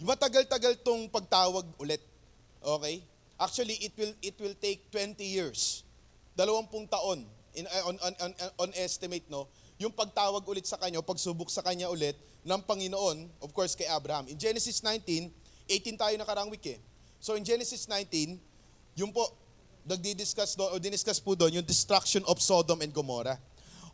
[0.01, 2.01] matagal-tagal tong pagtawag ulit.
[2.63, 3.05] Okay?
[3.37, 5.85] Actually, it will it will take 20 years.
[6.33, 7.21] Dalawampung taon
[7.53, 8.31] in, on, on, on,
[8.65, 9.45] on estimate, no?
[9.77, 14.25] Yung pagtawag ulit sa kanya, pagsubok sa kanya ulit ng Panginoon, of course, kay Abraham.
[14.25, 15.29] In Genesis 19,
[15.69, 16.79] 18 tayo nakarang week eh.
[17.21, 18.41] So in Genesis 19,
[18.97, 19.29] yung po,
[19.87, 23.39] nagdi-discuss doon, o diniscuss po doon, yung destruction of Sodom and Gomorrah.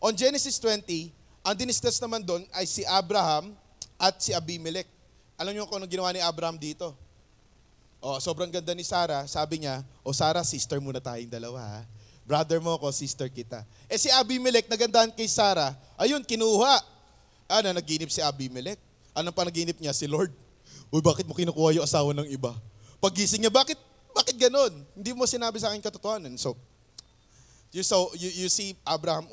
[0.01, 1.13] On Genesis 20,
[1.45, 3.53] ang diniscuss naman doon ay si Abraham
[4.01, 4.89] at si Abimelech.
[5.37, 6.97] Alam niyo kung ano ginawa ni Abraham dito?
[8.03, 9.23] Oh, sobrang ganda ni Sarah.
[9.29, 11.81] Sabi niya, o oh, Sarah, sister muna tayong dalawa ha.
[12.23, 13.63] Brother mo ko, sister kita.
[13.87, 16.83] Eh si Abimelech, nagandahan kay Sarah, ayun, kinuha.
[17.47, 18.79] Ano, naginip si Abimelech.
[19.13, 19.93] Anong panaginip niya?
[19.93, 20.33] Si Lord.
[20.89, 22.55] Uy, bakit mo kinukuha yung asawa ng iba?
[23.03, 23.77] Pagising niya, bakit,
[24.13, 24.71] bakit ganon?
[24.93, 26.37] Hindi mo sinabi sa akin katotohanan.
[26.37, 26.55] So,
[27.73, 29.27] you, so, you, you see Abraham,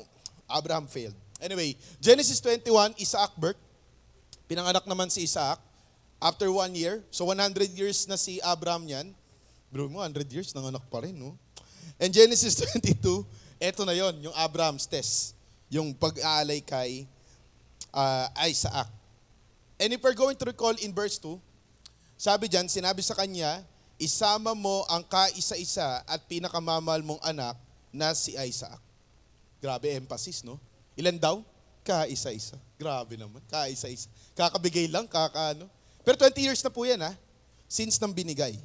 [0.49, 1.15] Abraham failed.
[1.41, 3.57] Anyway, Genesis 21, Isaac birth.
[4.45, 5.57] Pinanganak naman si Isaac
[6.21, 7.01] after one year.
[7.09, 9.07] So 100 years na si Abraham yan.
[9.73, 11.33] Bro mo, 100 years, nanganak pa rin, no?
[11.97, 13.25] And Genesis 22,
[13.57, 15.33] eto na yon yung Abraham's test.
[15.71, 17.07] Yung pag-aalay kay
[17.89, 18.85] uh, Isaac.
[19.81, 21.41] And if we're going to recall in verse 2,
[22.21, 23.65] sabi dyan, sinabi sa kanya,
[24.01, 27.53] isama mo ang kaisa-isa at pinakamamahal mong anak
[27.93, 28.81] na si Isaac.
[29.61, 30.57] Grabe emphasis, no?
[30.97, 31.45] Ilan daw?
[31.85, 32.57] Kaisa-isa.
[32.81, 33.45] Grabe naman.
[33.45, 34.09] Kaisa-isa.
[34.33, 35.69] Kakabigay lang, kakaano.
[36.01, 37.13] Pero 20 years na po yan, ha?
[37.69, 38.57] Since nang binigay.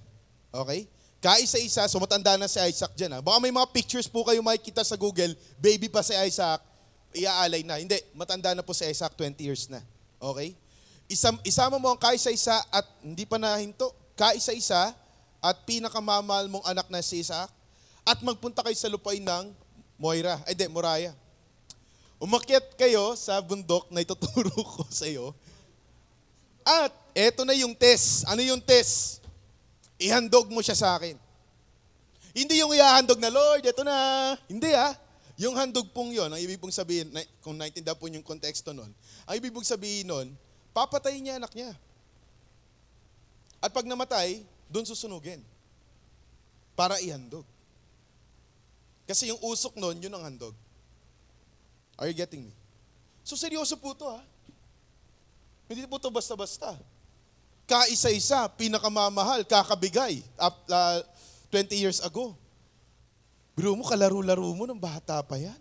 [0.49, 0.89] Okay?
[1.21, 3.21] Kaisa-isa, so matanda na si Isaac dyan, ha?
[3.21, 6.65] Baka may mga pictures po kayo makikita sa Google, baby pa si Isaac,
[7.13, 7.77] iaalay na.
[7.77, 9.85] Hindi, matanda na po si Isaac, 20 years na.
[10.17, 10.57] Okay?
[11.13, 13.93] Isam, isama mo ang kaisa-isa at hindi pa nahinto.
[14.17, 14.97] Kaisa-isa
[15.43, 17.51] at pinakamamahal mong anak na si Isaac
[18.07, 19.51] at magpunta kayo sa lupain ng
[19.97, 21.17] Moira, ay di, Moraya.
[22.17, 25.33] Umakyat kayo sa bundok na ituturo ko sa iyo.
[26.65, 28.25] At eto na yung test.
[28.29, 29.25] Ano yung test?
[29.97, 31.17] Ihandog mo siya sa akin.
[32.37, 33.97] Hindi yung ihahandog na, Lord, eto na.
[34.45, 34.93] Hindi ah.
[35.37, 37.13] Yung handog pong yon, ang ibig pong sabihin,
[37.45, 38.89] kung naintindihan po yung konteksto nun,
[39.29, 40.33] ang ibig pong sabihin nun,
[40.73, 41.77] papatayin niya anak niya.
[43.61, 45.43] At pag namatay, doon susunugin.
[46.77, 47.47] Para ihandog.
[49.07, 50.53] Kasi yung usok nun, yun ang handog.
[51.97, 52.53] Are you getting me?
[53.25, 54.21] So seryoso po to ha.
[55.67, 56.79] Hindi po to basta-basta.
[57.67, 61.03] Kaisa-isa, pinakamamahal, kakabigay, up, uh,
[61.51, 62.39] 20 years ago.
[63.57, 65.59] Biro mo, kalaro-laro mo ng bata pa yan.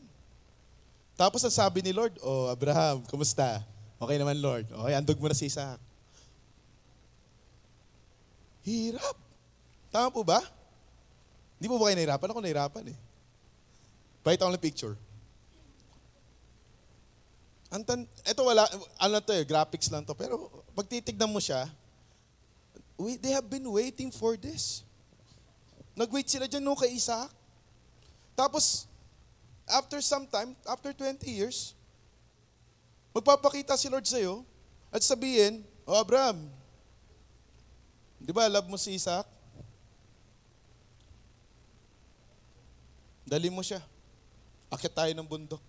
[1.16, 3.64] Tapos ang sabi ni Lord, Oh, Abraham, kumusta?
[3.98, 4.68] Okay naman, Lord.
[4.68, 5.80] Okay, andog mo na si Isaac.
[8.66, 9.16] Hirap.
[9.94, 10.42] Tama po ba?
[11.56, 12.28] Hindi po ba kayo nahirapan?
[12.34, 12.98] Ako nahirapan eh.
[14.26, 14.96] Pakita ko lang picture.
[17.70, 18.66] Antan, ito wala,
[18.98, 20.18] ano to eh, graphics lang to.
[20.18, 21.70] Pero pag titignan mo siya,
[22.98, 24.82] we, they have been waiting for this.
[25.94, 27.30] Nag-wait sila dyan no kay Isaac.
[28.36, 28.90] Tapos,
[29.70, 31.78] after some time, after 20 years,
[33.16, 34.44] magpapakita si Lord sa'yo
[34.92, 36.50] at sabihin, O Abraham,
[38.26, 39.30] di ba love mo si Isaac?
[43.26, 43.82] Dali mo siya.
[44.70, 45.62] Akit tayo ng bundok.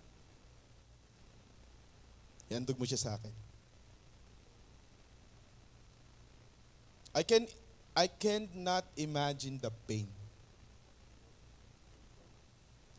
[2.49, 3.33] Yandog mo siya sa akin.
[7.17, 7.49] I can
[7.97, 10.05] I cannot imagine the pain.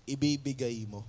[0.06, 1.06] Ibibigay mo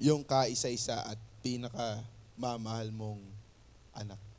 [0.00, 2.00] yung kaisa-isa at pinaka
[2.34, 3.20] mamahal mong
[3.92, 4.31] anak.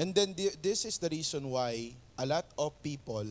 [0.00, 3.28] And then the- this is the reason why a lot of people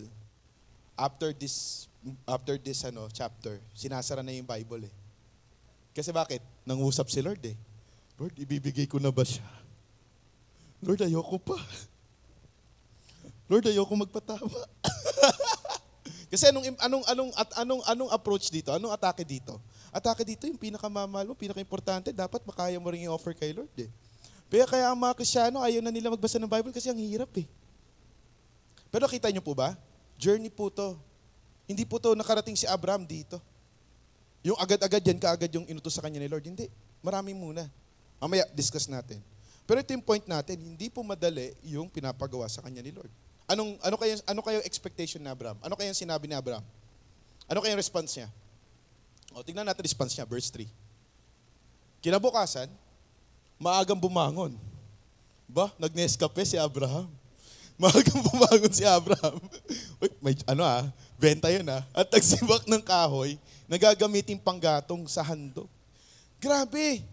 [0.94, 1.90] after this
[2.30, 4.94] after this ano chapter, sinasara na yung Bible eh.
[5.98, 6.46] Kasi bakit?
[6.70, 7.58] Nangusap si Lord eh.
[8.22, 9.44] Lord, ibibigay ko na ba siya?
[10.86, 11.58] Lord, ayoko pa.
[13.50, 14.62] Lord, ayoko magpatawa.
[16.32, 18.70] Kasi anong anong anong at anong anong approach dito?
[18.70, 19.58] Anong atake dito?
[19.90, 23.90] Atake dito yung pinakamamahal mo, pinaka-importante, dapat makaya mo rin i-offer kay Lord eh.
[24.50, 27.46] Kaya kaya ang mga Krisyano, ayaw na nila magbasa ng Bible kasi ang hirap eh.
[28.90, 29.78] Pero kita niyo po ba?
[30.18, 30.98] Journey po to.
[31.70, 33.38] Hindi po to nakarating si Abraham dito.
[34.42, 36.42] Yung agad-agad yan, kaagad yung inutos sa kanya ni Lord.
[36.42, 36.66] Hindi.
[37.06, 37.70] Marami muna.
[38.18, 39.22] Mamaya, discuss natin.
[39.70, 43.14] Pero ito yung point natin, hindi po madali yung pinapagawa sa kanya ni Lord.
[43.46, 45.58] Anong ano kaya ano kaya expectation ni Abraham?
[45.62, 46.66] Ano kaya sinabi ni Abraham?
[47.46, 48.30] Ano kaya response niya?
[49.34, 50.66] O tingnan natin response niya, verse 3.
[52.02, 52.70] Kinabukasan,
[53.60, 54.56] maagang bumangon.
[55.46, 57.12] Ba, nag-Nescafe si Abraham.
[57.80, 59.40] Maagang bumangon si Abraham.
[60.04, 60.88] Uy, may ano ah,
[61.20, 61.84] benta yun ah.
[61.96, 65.68] At nagsibak ng kahoy, nagagamitin panggatong sa handog.
[66.40, 67.04] Grabe!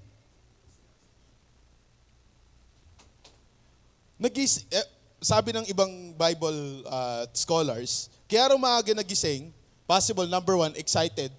[4.17, 4.87] Nagis, eh,
[5.21, 9.53] sabi ng ibang Bible uh, scholars, kaya raw maaga nagising,
[9.87, 11.31] possible, number one, excited.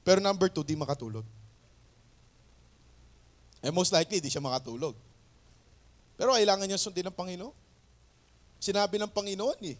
[0.00, 1.26] Pero number two, di makatulog.
[3.60, 4.96] Eh most likely, di siya makatulog.
[6.16, 7.56] Pero kailangan niya sundin ng Panginoon.
[8.60, 9.76] Sinabi ng Panginoon eh.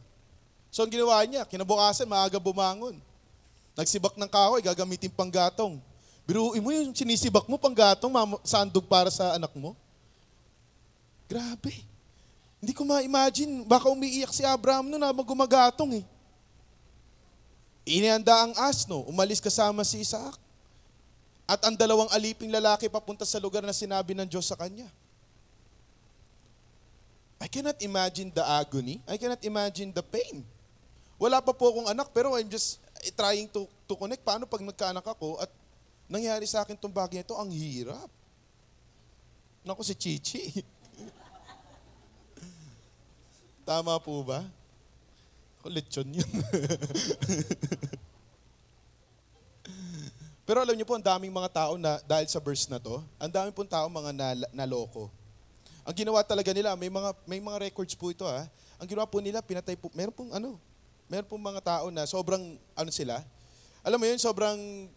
[0.73, 2.97] So ang ginawa niya, kinabukasan, maaga bumangon.
[3.77, 5.81] Nagsibak ng kahoy, gagamitin panggatong.
[6.25, 9.75] Biruin mo yung sinisibak mo, panggatong, mam- sandog para sa anak mo.
[11.29, 11.75] Grabe.
[12.61, 16.05] Hindi ko ma-imagine, baka umiiyak si Abraham noon na gumagatong eh.
[17.89, 20.37] Inihanda ang asno, umalis kasama si Isaac.
[21.51, 24.87] At ang dalawang aliping lalaki papunta sa lugar na sinabi ng Diyos sa kanya.
[27.43, 29.03] I cannot imagine the agony.
[29.11, 30.47] I cannot imagine the pain.
[31.19, 32.79] Wala pa po akong anak, pero I'm just
[33.19, 34.23] trying to, to connect.
[34.23, 35.51] Paano pag nagkaanak ako at
[36.07, 38.07] nangyari sa akin itong bagay ito, ang hirap.
[39.67, 40.63] Naku, si Chichi.
[43.67, 44.47] Tama po ba?
[45.67, 46.31] Lechon yun.
[50.51, 53.31] Pero alam niyo po, ang daming mga tao na, dahil sa verse na to, ang
[53.31, 55.07] daming pong tao mga nal- naloko.
[55.87, 58.51] Ang ginawa talaga nila, may mga may mga records po ito ha.
[58.83, 60.59] Ang ginawa po nila, pinatay po, meron pong ano,
[61.07, 63.23] meron pong mga tao na sobrang ano sila.
[63.87, 64.91] Alam mo yun, sobrang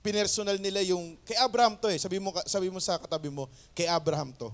[0.00, 2.00] pinersonal nila yung kay Abraham to eh.
[2.00, 3.44] Sabi mo sabi mo sa katabi mo,
[3.76, 4.48] kay Abraham to.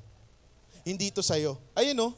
[0.83, 1.63] Hindi to sa iyo.
[1.79, 2.11] Ayun no.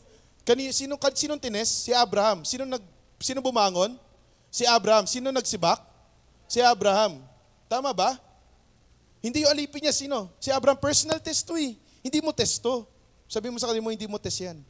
[0.49, 1.68] Kani sino sinong tines?
[1.68, 2.49] Si Abraham.
[2.49, 2.81] Sino nag
[3.21, 3.92] sino bumangon?
[4.49, 5.05] Si Abraham.
[5.05, 5.85] Sino nagsibak?
[6.49, 7.32] Si Abraham.
[7.72, 8.20] Tama ba?
[9.24, 10.28] Hindi yung alipin niya sino?
[10.37, 11.72] Si Abraham personal test to eh.
[12.04, 12.85] Hindi mo test to.
[13.24, 14.61] Sabi mo sa kanila mo, hindi mo test yan.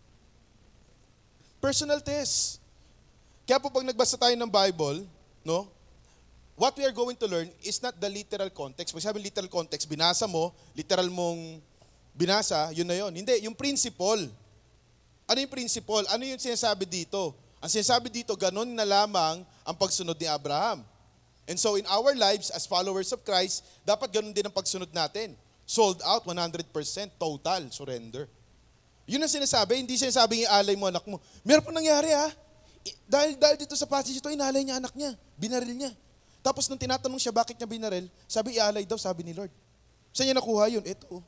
[1.58, 2.62] Personal test.
[3.42, 5.02] Kaya po pag nagbasa tayo ng Bible,
[5.42, 5.66] no?
[6.54, 8.94] What we are going to learn is not the literal context.
[8.94, 11.58] Pag sabi literal context, binasa mo, literal mong
[12.14, 13.10] binasa, yun na yun.
[13.10, 14.30] Hindi, yung principle.
[15.26, 16.06] Ano yung principle?
[16.06, 17.34] Ano yung sinasabi dito?
[17.58, 20.86] Ang sinasabi dito, ganun na lamang ang pagsunod ni Abraham.
[21.46, 25.34] And so in our lives as followers of Christ, dapat ganun din ang pagsunod natin.
[25.66, 26.70] Sold out 100%,
[27.18, 28.30] total surrender.
[29.06, 31.18] Yun ang sinasabi, hindi sinasabing ialay mo anak mo.
[31.42, 32.30] Meron pa nangyari ha.
[33.06, 35.14] Dahil, dahil dito sa passage ito, inalay niya anak niya.
[35.38, 35.92] Binaril niya.
[36.42, 39.50] Tapos nung tinatanong siya bakit niya binaril, sabi ialay daw, sabi ni Lord.
[40.10, 40.82] Saan niya nakuha yun?
[40.82, 41.22] Ito.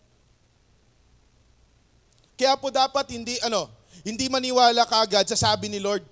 [2.35, 3.71] Kaya po dapat hindi, ano,
[4.03, 6.03] hindi maniwala kaagad sa sabi ni Lord.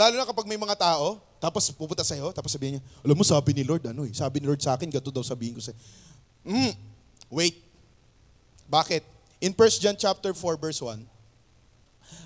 [0.00, 3.52] Lalo na kapag may mga tao, tapos pupunta sa'yo, tapos sabihin niya, alam mo, sabi
[3.52, 5.76] ni Lord, ano eh, sabi ni Lord sa akin, ganito daw sabihin ko sa'yo.
[6.40, 6.72] Mm,
[7.28, 7.60] wait.
[8.64, 9.04] Bakit?
[9.44, 11.04] In 1 John chapter 4 verse 1,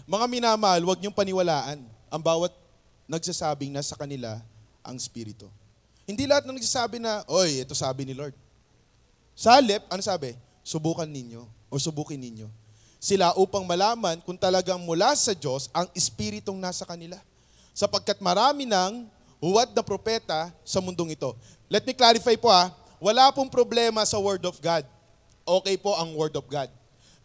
[0.06, 1.82] mga minamahal, huwag niyong paniwalaan
[2.14, 2.54] ang bawat
[3.10, 4.38] nagsasabing na sa kanila
[4.86, 5.50] ang Espiritu.
[6.06, 8.36] Hindi lahat ng nagsasabi na, oy, ito sabi ni Lord.
[9.34, 10.38] Sa halip, ano sabi?
[10.62, 12.46] Subukan ninyo o subukin ninyo.
[13.02, 17.18] Sila upang malaman kung talagang mula sa Diyos ang Espiritong nasa kanila.
[17.74, 19.10] Sapagkat marami ng
[19.42, 21.34] huwad na propeta sa mundong ito.
[21.66, 22.70] Let me clarify po ha,
[23.02, 24.86] wala pong problema sa Word of God.
[25.44, 26.70] Okay po ang Word of God.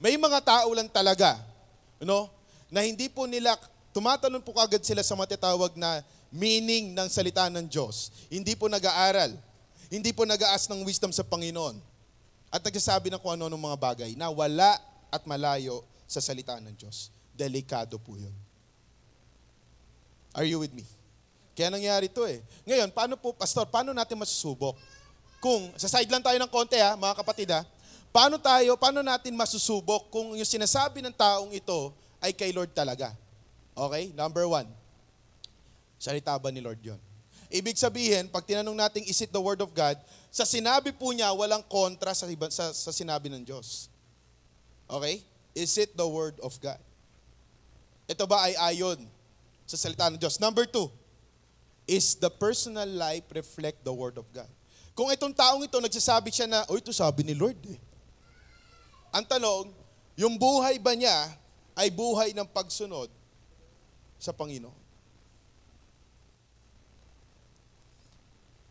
[0.02, 1.38] May mga tao lang talaga,
[2.02, 2.28] no,
[2.68, 3.56] na hindi po nila,
[3.94, 6.02] tumatanong po kagad sila sa matatawag na
[6.34, 8.10] meaning ng salita ng Diyos.
[8.28, 9.38] Hindi po nag-aaral.
[9.90, 11.78] Hindi po nag-aas ng wisdom sa Panginoon.
[12.50, 14.78] At nagsasabi ng kung ano ng mga bagay na wala
[15.14, 17.14] at malayo sa salita ng Diyos.
[17.34, 18.34] Delikado po yun.
[20.40, 20.88] Are you with me?
[21.52, 22.40] Kaya nangyari to eh.
[22.64, 24.80] Ngayon, paano po, Pastor, paano natin masusubok?
[25.44, 27.68] Kung, sa side lang tayo ng konti ha, mga kapatid ha,
[28.16, 31.92] paano tayo, paano natin masusubok kung yung sinasabi ng taong ito
[32.24, 33.12] ay kay Lord talaga?
[33.76, 34.16] Okay?
[34.16, 34.72] Number one,
[36.00, 37.00] salita ba ni Lord yon?
[37.52, 40.00] Ibig sabihin, pag tinanong natin, is it the word of God?
[40.32, 43.92] Sa sinabi po niya, walang kontra sa, iba, sa, sa sinabi ng Diyos.
[44.88, 45.20] Okay?
[45.52, 46.80] Is it the word of God?
[48.08, 49.19] Ito ba ay ayon
[49.70, 50.42] sa salita ng Diyos?
[50.42, 50.90] Number two,
[51.86, 54.50] is the personal life reflect the word of God?
[54.98, 57.78] Kung itong taong ito, nagsasabi siya na, oh, ito sabi ni Lord eh.
[59.14, 59.70] Ang tanong,
[60.18, 61.14] yung buhay ba niya
[61.78, 63.08] ay buhay ng pagsunod
[64.18, 64.76] sa Panginoon?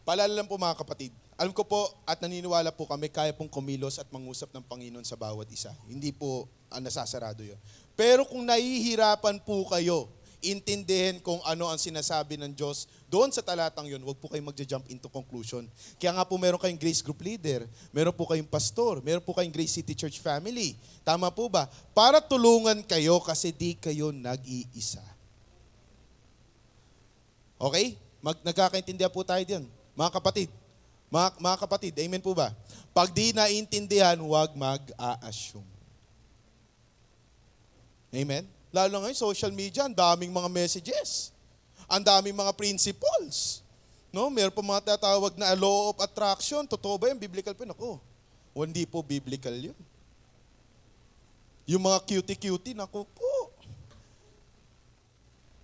[0.02, 4.02] Paalala lang po mga kapatid, alam ko po at naniniwala po kami kaya pong kumilos
[4.02, 5.70] at mangusap ng Panginoon sa bawat isa.
[5.86, 7.60] Hindi po ah, nasasarado yun.
[7.94, 13.88] Pero kung nahihirapan po kayo, intindihin kung ano ang sinasabi ng Diyos doon sa talatang
[13.88, 15.64] yun, huwag po kayong magja-jump into conclusion.
[15.96, 19.52] Kaya nga po meron kayong Grace Group Leader, meron po kayong pastor, meron po kayong
[19.52, 20.76] Grace City Church Family.
[21.02, 21.66] Tama po ba?
[21.96, 25.02] Para tulungan kayo kasi di kayo nag-iisa.
[27.56, 27.96] Okay?
[28.20, 29.64] Mag, nagkakaintindihan po tayo diyan.
[29.96, 30.48] Mga kapatid,
[31.08, 32.52] mga, mga kapatid, amen po ba?
[32.92, 35.66] Pag di naintindihan, huwag mag-a-assume.
[38.12, 38.57] Amen?
[38.68, 41.32] Lalo ngayon, social media, ang daming mga messages.
[41.88, 43.64] Ang daming mga principles.
[44.12, 46.64] No, meron pa mga tatawag na law of attraction.
[46.68, 47.20] Totoo ba yun?
[47.20, 47.72] Biblical pa yun?
[47.72, 48.00] Ako,
[48.56, 49.76] o, hindi po biblical yun.
[51.68, 53.32] Yung mga cutie-cutie, naku po.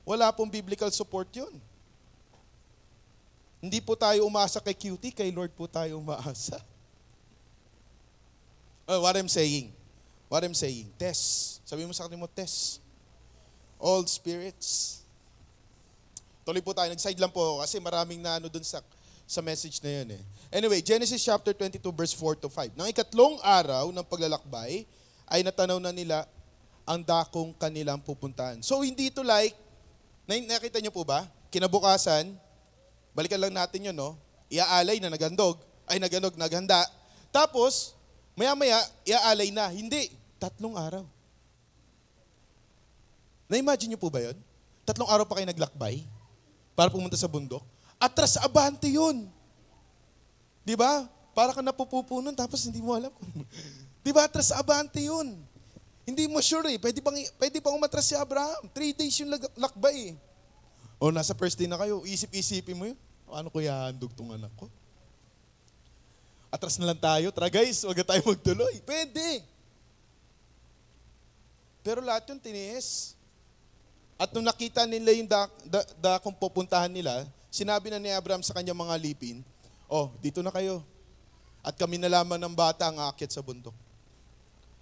[0.04, 1.56] Wala pong biblical support yun.
[3.64, 6.60] Hindi po tayo umasa kay cutie, kay Lord po tayo umaasa.
[8.84, 9.72] Oh, what I'm saying,
[10.28, 11.64] what I'm saying, test.
[11.64, 12.83] Sabi mo sa kanila mo, test.
[13.84, 15.04] All spirits.
[16.40, 18.80] Tuloy po tayo, nag-side lang po ako kasi maraming na ano dun sa,
[19.28, 20.22] sa message na yun eh.
[20.48, 22.72] Anyway, Genesis chapter 22 verse 4 to 5.
[22.80, 24.88] Nang ikatlong araw ng paglalakbay,
[25.28, 26.24] ay natanaw na nila
[26.88, 28.60] ang dakong kanilang pupuntahan.
[28.64, 29.56] So hindi ito like,
[30.24, 31.28] na- nakita niyo po ba?
[31.52, 32.32] Kinabukasan,
[33.12, 34.16] balikan lang natin yun, no?
[34.48, 36.84] Iaalay na nagandog, ay nagandog, naghanda.
[37.28, 37.92] Tapos,
[38.36, 39.68] maya-maya, iaalay na.
[39.68, 41.13] Hindi, tatlong araw.
[43.48, 44.36] Na-imagine niyo po ba yun?
[44.84, 46.04] Tatlong araw pa kayo naglakbay
[46.76, 47.64] para pumunta sa bundok.
[47.96, 49.28] Atras sa abante yun.
[50.64, 51.08] Di ba?
[51.32, 53.12] Para ka napupupo tapos hindi mo alam.
[54.04, 54.28] Di ba?
[54.28, 55.40] Atras sa abante yun.
[56.04, 56.76] Hindi mo sure eh.
[56.76, 58.68] Pwede bang, pwede bang umatras si Abraham?
[58.76, 60.14] Three days yung lakbay eh.
[61.00, 62.98] O nasa first day na kayo, isip-isipin mo yun.
[63.32, 64.68] Ano ko handog tong anak ko?
[66.52, 67.32] Atras na lang tayo.
[67.32, 68.78] Tara guys, huwag tayo magtuloy.
[68.84, 69.42] Pwede.
[71.82, 73.13] Pero lahat yun tiniis.
[74.14, 78.42] At nung nakita nila yung da, da, da kung pupuntahan nila, sinabi na ni Abraham
[78.46, 79.42] sa kanyang mga lipin,
[79.90, 80.86] oh, dito na kayo.
[81.64, 83.74] At kami na lamang ng bata ang aakyat sa bundok.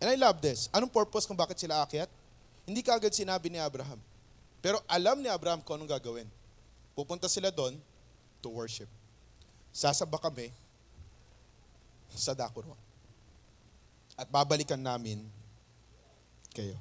[0.02, 0.66] And I love this.
[0.74, 2.10] Anong purpose kung bakit sila aakyat?
[2.66, 4.02] Hindi kaagad sinabi ni Abraham.
[4.58, 6.26] Pero alam ni Abraham kung anong gagawin.
[6.92, 7.78] Pupunta sila doon
[8.42, 8.90] to worship.
[9.70, 10.50] Sasaba kami
[12.12, 12.76] sa Dakurwa.
[14.18, 15.24] At babalikan namin
[16.52, 16.76] kayo.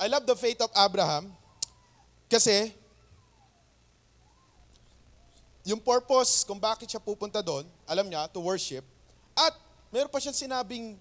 [0.00, 1.28] I love the faith of Abraham
[2.24, 2.72] kasi
[5.60, 8.80] yung purpose kung bakit siya pupunta doon, alam niya, to worship.
[9.36, 9.52] At
[9.92, 10.96] meron pa siyang sinabing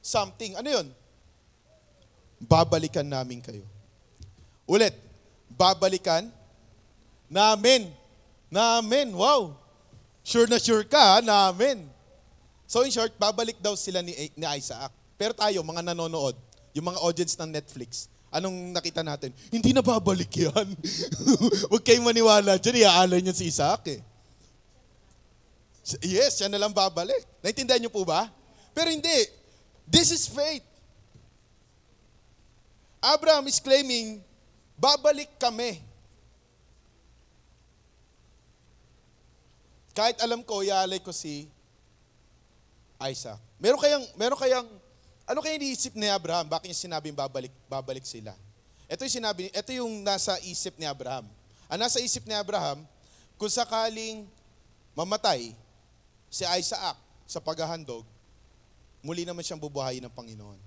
[0.00, 0.56] something.
[0.56, 0.86] Ano yun?
[2.40, 3.62] Babalikan namin kayo.
[4.64, 4.96] Ulit,
[5.52, 6.32] babalikan
[7.28, 7.92] namin.
[8.48, 9.12] Namin.
[9.12, 9.56] Wow.
[10.24, 11.88] Sure na sure ka, namin.
[12.68, 14.92] So in short, babalik daw sila ni, ni Isaac.
[15.20, 16.36] Pero tayo, mga nanonood,
[16.72, 19.30] yung mga audience ng Netflix, anong nakita natin?
[19.52, 20.68] Hindi na babalik yan.
[21.70, 24.00] Huwag kayong maniwala dyan, iaalay niyan si Isaac eh.
[26.00, 27.20] Yes, siya na lang babalik.
[27.44, 28.32] Naintindihan niyo po ba?
[28.72, 29.28] Pero hindi.
[29.84, 30.64] This is faith.
[33.02, 34.22] Abraham is claiming,
[34.78, 35.82] babalik kami.
[39.92, 41.50] Kahit alam ko, iaalay ko si
[43.02, 43.42] Isaac.
[43.58, 44.68] Meron kayang, meron kayang,
[45.26, 46.46] ano kaya iniisip ni Abraham?
[46.50, 48.34] Bakit niya sinabing babalik, babalik sila?
[48.90, 51.24] Ito yung sinabi, ito yung nasa isip ni Abraham.
[51.70, 52.84] Ang nasa isip ni Abraham,
[53.40, 54.28] kung sakaling
[54.92, 55.56] mamatay
[56.28, 58.04] si Isaac sa paghahandog,
[59.00, 60.60] muli naman siyang bubuhayin ng Panginoon.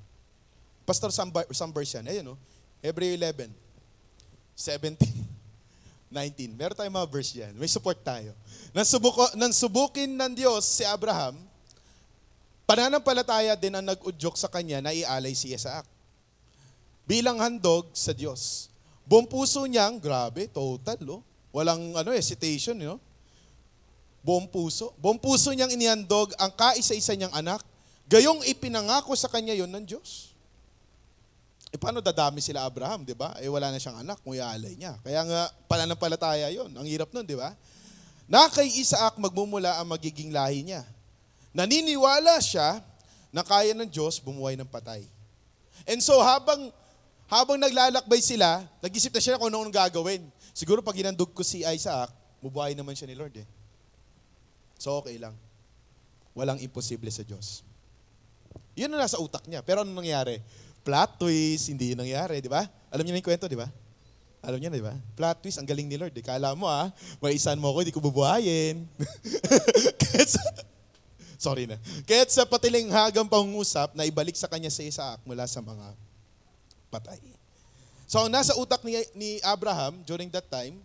[0.86, 2.06] Pastor, some, some verse yan.
[2.06, 2.38] Ayun, no?
[2.82, 3.50] Hebrew 11,
[4.54, 4.98] 17,
[6.14, 6.54] 19.
[6.54, 7.54] Meron tayong mga verse yan.
[7.58, 8.34] May support tayo.
[8.74, 11.38] Nang, subuko, nang subukin ng Diyos si Abraham,
[12.66, 15.86] pananampalataya din ang nag-udyok sa kanya na ialay si Isaac.
[17.06, 18.74] Bilang handog sa Diyos.
[19.06, 21.22] Buong puso niyang, grabe, total, oh.
[21.54, 23.00] Walang ano, hesitation, you know?
[24.26, 24.92] Buong puso.
[24.98, 27.62] Buong puso niyang inihandog ang kaisa-isa niyang anak.
[28.10, 30.34] Gayong ipinangako sa kanya yon ng Diyos.
[31.70, 33.38] E paano dadami sila Abraham, di ba?
[33.38, 34.98] Eh wala na siyang anak kung iaalay niya.
[35.06, 36.74] Kaya nga, pananampalataya yon.
[36.74, 37.54] Ang hirap nun, di ba?
[38.26, 40.82] Na kay Isaac magmumula ang magiging lahi niya.
[41.56, 42.84] Naniniwala siya
[43.32, 45.08] na kaya ng Diyos bumuhay ng patay.
[45.88, 46.68] And so habang
[47.32, 50.28] habang naglalakbay sila, nag-isip na siya kung anong gagawin.
[50.52, 52.12] Siguro pag inandog ko si Isaac,
[52.44, 53.48] bubuhay naman siya ni Lord eh.
[54.76, 55.34] So okay lang.
[56.36, 57.64] Walang imposible sa Diyos.
[58.76, 59.64] Yun ang nasa utak niya.
[59.64, 60.44] Pero ano nangyari?
[60.84, 62.68] Plot twist, hindi yun nangyari, di ba?
[62.92, 63.72] Alam niyo na yung kwento, di ba?
[64.44, 64.94] Alam niyo na, di ba?
[65.16, 66.14] Plot twist, ang galing ni Lord.
[66.14, 66.22] Eh.
[66.22, 66.92] Kala mo ah,
[67.24, 68.84] may isan mo ako, hindi ko bubuhayin.
[71.46, 71.78] sorry na.
[72.10, 75.94] Kaya sa patiling hagang pangungusap na ibalik sa kanya sa Isaac mula sa mga
[76.90, 77.22] patay.
[78.10, 80.82] So, nasa utak ni, ni Abraham during that time,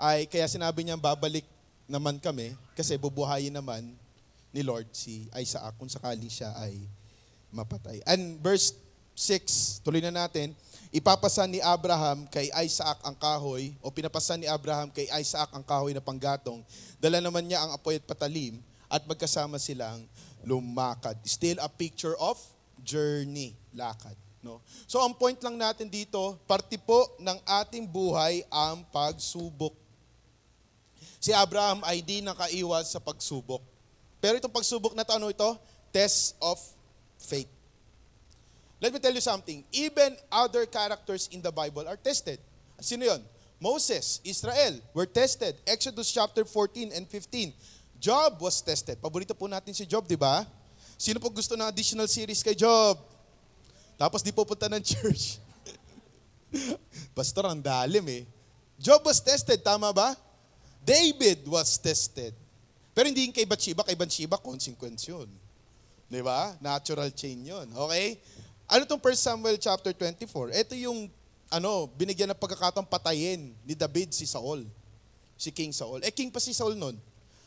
[0.00, 1.44] ay kaya sinabi niya babalik
[1.84, 3.84] naman kami kasi bubuhayin naman
[4.48, 6.80] ni Lord si Isaac kung sakali siya ay
[7.52, 8.00] mapatay.
[8.08, 8.72] And verse
[9.12, 10.56] 6, tuloy na natin,
[10.88, 15.92] ipapasan ni Abraham kay Isaac ang kahoy, o pinapasan ni Abraham kay Isaac ang kahoy
[15.92, 16.64] na panggatong.
[16.96, 20.02] Dala naman niya ang apoy at patalim at magkasama silang
[20.42, 21.14] lumakad.
[21.22, 22.36] Still a picture of
[22.82, 24.18] journey, lakad.
[24.42, 24.58] No?
[24.90, 29.76] So ang point lang natin dito, parte po ng ating buhay ang pagsubok.
[31.20, 33.60] Si Abraham ay di nakaiwas sa pagsubok.
[34.18, 35.48] Pero itong pagsubok na to, ano ito?
[35.92, 36.56] Test of
[37.20, 37.48] faith.
[38.80, 39.60] Let me tell you something.
[39.76, 42.40] Even other characters in the Bible are tested.
[42.80, 43.20] Sino yon?
[43.60, 45.52] Moses, Israel, were tested.
[45.68, 47.52] Exodus chapter 14 and 15.
[48.00, 48.96] Job was tested.
[48.96, 50.48] Paborito po natin si Job, di ba?
[50.96, 52.96] Sino po gusto ng additional series kay Job?
[54.00, 55.36] Tapos di po punta ng church.
[57.12, 58.22] Pastor, ang dalim eh.
[58.80, 60.16] Job was tested, tama ba?
[60.80, 62.32] David was tested.
[62.96, 65.28] Pero hindi yung kay Bathsheba, kay Bathsheba, consequence yun.
[66.08, 66.56] Di ba?
[66.58, 67.68] Natural chain yun.
[67.68, 68.16] Okay?
[68.64, 70.56] Ano tong 1 Samuel chapter 24?
[70.56, 71.12] Ito yung
[71.52, 74.64] ano, binigyan ng pagkakataong patayin ni David si Saul.
[75.36, 76.00] Si King Saul.
[76.00, 76.96] Eh, king pa si Saul noon.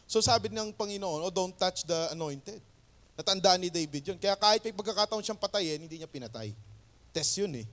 [0.07, 2.59] So sabi ng Panginoon, oh, don't touch the anointed.
[3.13, 4.17] Natandaan ni David yun.
[4.17, 6.53] Kaya kahit may pagkakataon siyang patayin, hindi niya pinatay.
[7.13, 7.67] Test yun eh.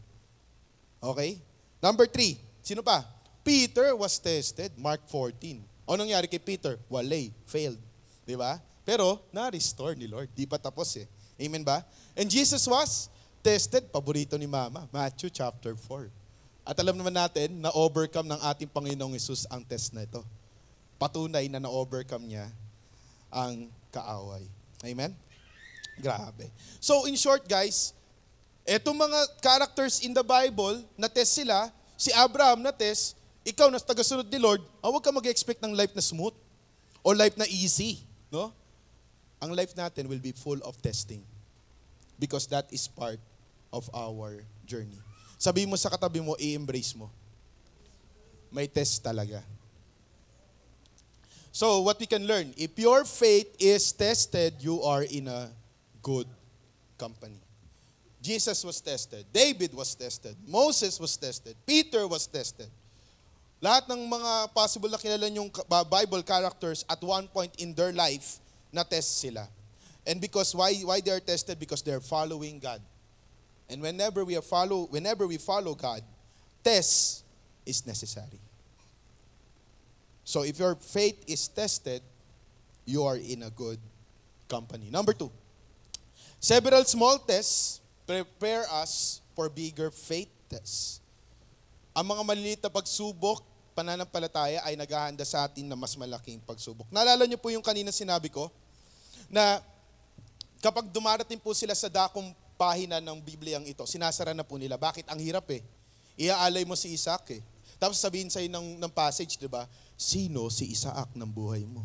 [1.01, 1.41] Okay?
[1.81, 3.05] Number three, sino pa?
[3.41, 5.65] Peter was tested, Mark 14.
[5.89, 6.77] Ano nangyari kay Peter?
[6.93, 7.81] Walay, failed.
[8.29, 8.61] Di ba?
[8.85, 10.29] Pero, na-restore ni Lord.
[10.37, 11.09] Di pa tapos eh.
[11.41, 11.81] Amen ba?
[12.13, 13.09] And Jesus was
[13.41, 16.13] tested, paborito ni Mama, Matthew chapter 4.
[16.69, 20.21] At alam naman natin na overcome ng ating Panginoong Yesus ang test na ito.
[21.01, 22.53] Patunay na na-overcome niya
[23.33, 24.45] ang kaaway.
[24.85, 25.17] Amen?
[25.97, 26.53] Grabe.
[26.77, 27.97] So in short guys,
[28.69, 33.17] etong mga characters in the Bible, na test sila, si Abraham na test,
[33.49, 36.37] ikaw na tagasunod ni Lord, oh, huwag ka mag-expect ng life na smooth
[37.01, 38.05] o life na easy.
[38.29, 38.53] No?
[39.41, 41.25] Ang life natin will be full of testing
[42.21, 43.17] because that is part
[43.73, 45.01] of our journey.
[45.41, 47.09] Sabi mo sa katabi mo, i-embrace mo.
[48.53, 49.41] May test talaga.
[51.53, 55.51] So, what we can learn, if your faith is tested, you are in a
[56.03, 56.27] good
[56.97, 57.43] company.
[58.23, 59.27] Jesus was tested.
[59.33, 60.37] David was tested.
[60.47, 61.57] Moses was tested.
[61.67, 62.69] Peter was tested.
[63.61, 65.51] Lahat ng mga possible na kilala yung
[65.89, 68.41] Bible characters at one point in their life,
[68.73, 69.49] na-test sila.
[70.07, 71.61] And because why why they are tested?
[71.61, 72.81] Because they're following God.
[73.69, 76.01] And whenever we follow whenever we follow God,
[76.65, 77.25] test
[77.67, 78.41] is necessary.
[80.31, 82.07] So if your faith is tested,
[82.87, 83.83] you are in a good
[84.47, 84.87] company.
[84.87, 85.27] Number two,
[86.39, 91.03] several small tests prepare us for bigger faith tests.
[91.91, 93.43] Ang mga maliliit na pagsubok
[93.75, 96.87] pananampalataya ay naghahanda sa atin na mas malaking pagsubok.
[96.95, 98.47] Naalala niyo po yung kanina sinabi ko
[99.27, 99.59] na
[100.63, 104.79] kapag dumarating po sila sa dakong pahina ng Bibliyang ito, sinasara na po nila.
[104.79, 105.11] Bakit?
[105.11, 105.67] Ang hirap eh.
[106.15, 107.43] Iaalay mo si Isaac eh.
[107.81, 109.65] Tapos sabihin sa'yo ng, ng passage, di ba?
[110.01, 111.85] Sino si Isaac ng buhay mo?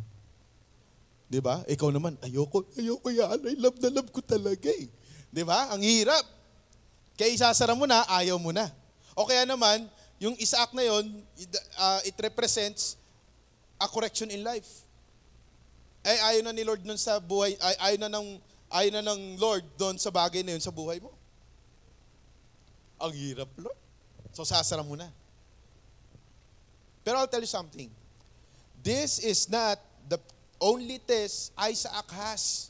[1.27, 1.67] Di ba?
[1.67, 3.59] Ikaw naman, ayoko, ayoko iaalay.
[3.59, 4.87] Love na love ko talaga eh.
[5.27, 5.67] Di ba?
[5.75, 6.23] Ang hirap.
[7.19, 8.71] Kaya isasara mo na, ayaw mo na.
[9.19, 9.83] O kaya naman,
[10.15, 11.27] yung Isaac na yon,
[11.75, 12.95] uh, it represents
[13.75, 14.87] a correction in life.
[16.07, 18.27] Ay ayaw na ni Lord nun sa buhay, ay ayaw na ng
[18.71, 21.11] ayaw na ng Lord doon sa bagay na yun sa buhay mo.
[22.95, 23.75] Ang hirap, Lord.
[24.31, 25.11] So sasara mo na.
[27.03, 27.91] Pero I'll tell you something.
[28.85, 30.21] This is not the
[30.61, 32.69] only test Isaac has.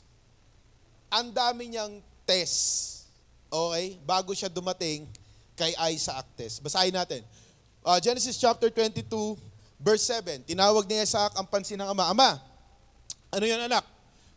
[1.12, 3.04] Ang dami niyang test.
[3.52, 4.00] Okay?
[4.00, 5.04] Bago siya dumating
[5.52, 6.64] kay Isaac test.
[6.64, 7.20] Basahin natin.
[7.84, 9.04] Uh, Genesis chapter 22,
[9.76, 10.48] verse 7.
[10.48, 12.08] Tinawag ni Isaac ang pansin ng ama.
[12.08, 12.40] Ama,
[13.36, 13.84] ano yan anak?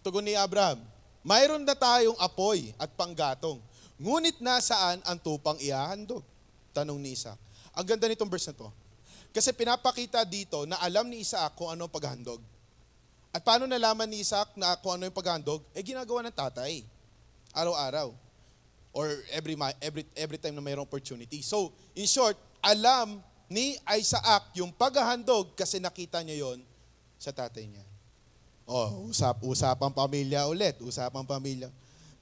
[0.03, 0.83] Tugon ni Abraham.
[1.23, 3.63] Mayroon na tayong apoy at panggatong.
[3.95, 6.27] Ngunit nasaan ang tupang ihahandog?
[6.75, 7.39] Tanong ni Isaac.
[7.71, 8.67] Ang ganda nitong verse na to.
[9.29, 12.41] Kasi pinapakita dito na alam ni Isaac kung ano ang paghandog.
[13.29, 15.61] At paano nalaman ni Isaac na kung ano yung paghandog?
[15.77, 16.81] Eh ginagawa ng tatay.
[17.53, 18.29] Araw-araw
[18.93, 21.45] or every every every time na mayroong opportunity.
[21.45, 26.59] So, in short, alam ni Isaac yung paghahandog kasi nakita niya yon
[27.17, 27.85] sa tatay niya.
[28.69, 31.73] Oh, usap usapang pamilya ulit, usapang pamilya.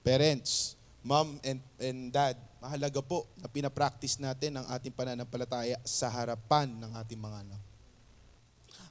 [0.04, 6.68] Parents, mom and and dad, mahalaga po na pinapractice natin ang ating pananampalataya sa harapan
[6.68, 7.62] ng ating mga anak.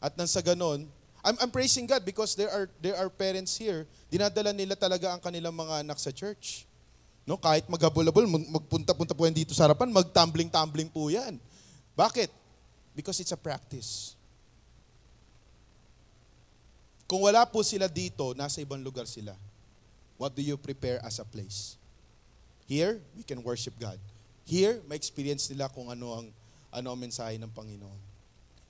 [0.00, 0.86] At nang sa ganon,
[1.26, 5.18] I'm, I'm praising God because there are there are parents here, dinadala nila talaga ang
[5.18, 6.68] kanilang mga anak sa church.
[7.26, 11.42] No, kahit maghabol-habol, magpunta-punta po yan dito sa harapan, magtumbling-tumbling po yan.
[11.98, 12.30] Bakit?
[12.94, 14.14] Because it's a practice.
[17.10, 19.34] Kung wala po sila dito, nasa ibang lugar sila.
[20.14, 21.74] What do you prepare as a place?
[22.66, 23.98] Here, we can worship God.
[24.46, 26.26] Here, may experience nila kung ano ang
[26.74, 28.00] ano ang mensahe ng Panginoon.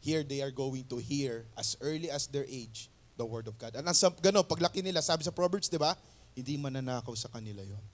[0.04, 3.74] Here, they are going to hear as early as their age the Word of God.
[3.74, 5.96] At sa gano, paglaki nila, sabi sa Proverbs, di ba?
[6.36, 7.84] Hindi mananakaw sa kanila yon.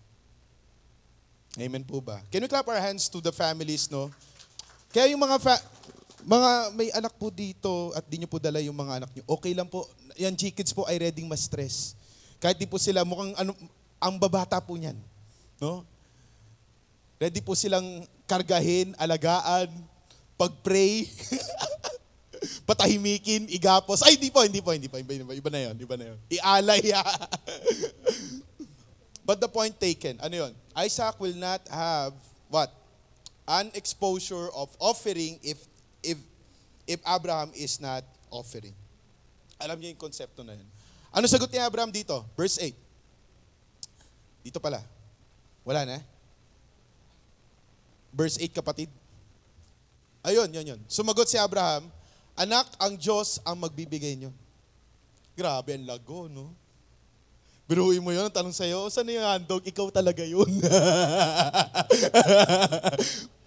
[1.57, 2.21] Amen po ba?
[2.29, 4.11] Can we clap our hands to the families, no?
[4.91, 5.65] Kaya yung mga fa-
[6.23, 9.53] mga may anak po dito at di nyo po dala yung mga anak nyo, okay
[9.55, 9.87] lang po.
[10.19, 11.95] Yan, G-Kids po ay ready ma-stress.
[12.43, 13.55] Kahit di po sila mukhang ano,
[14.03, 14.99] ang babata po niyan.
[15.63, 15.87] No?
[17.23, 19.71] Ready po silang kargahin, alagaan,
[20.35, 21.07] pag-pray,
[22.69, 24.03] patahimikin, igapos.
[24.03, 24.99] Ay, hindi po, hindi po, hindi po.
[24.99, 26.19] Iba, iba, iba na yun, iba na yun.
[26.27, 26.91] Ialay.
[29.29, 30.53] But the point taken, ano yun?
[30.75, 32.11] Isaac will not have
[32.51, 32.75] what?
[33.47, 35.63] An exposure of offering if
[36.03, 36.19] if
[36.91, 38.03] if Abraham is not
[38.35, 38.75] offering.
[39.63, 40.67] Alam niyo yung konsepto na yun.
[41.15, 42.19] Ano sagot ni Abraham dito?
[42.35, 42.75] Verse 8.
[44.43, 44.83] Dito pala.
[45.63, 46.03] Wala na?
[48.13, 48.93] Verse 8 kapatid.
[50.23, 50.81] Ayun, yun, yun.
[50.87, 51.91] Sumagot si Abraham,
[52.33, 54.33] Anak, ang Diyos ang magbibigay niyo.
[55.37, 56.57] Grabe ang lago, no?
[57.69, 59.65] Biruin mo yun, ang tanong sa'yo, saan yung handog?
[59.65, 60.49] Ikaw talaga yun.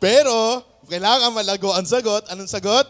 [0.03, 2.26] Pero, kailangan malago ang sagot.
[2.30, 2.86] Anong sagot?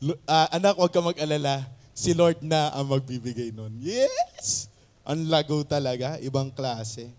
[0.00, 1.64] Uh, anak, huwag ka mag-alala.
[1.96, 3.76] Si Lord na ang magbibigay nun.
[3.80, 4.68] Yes!
[5.04, 7.12] Ang lago talaga, ibang klase.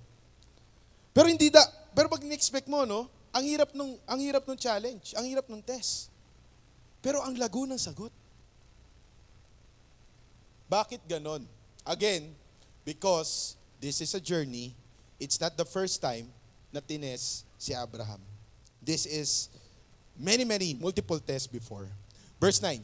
[1.14, 1.62] Pero hindi da,
[1.94, 5.60] pero pag ni-expect mo, no, ang hirap nung ang hirap nung challenge, ang hirap nung
[5.60, 6.08] test.
[7.04, 8.10] Pero ang lago ng sagot.
[10.72, 11.46] Bakit ganon?
[11.86, 12.34] Again,
[12.86, 14.78] Because this is a journey,
[15.18, 16.30] it's not the first time
[16.70, 18.22] na tines si Abraham.
[18.78, 19.50] This is
[20.14, 21.90] many, many, multiple tests before.
[22.38, 22.78] Verse 9.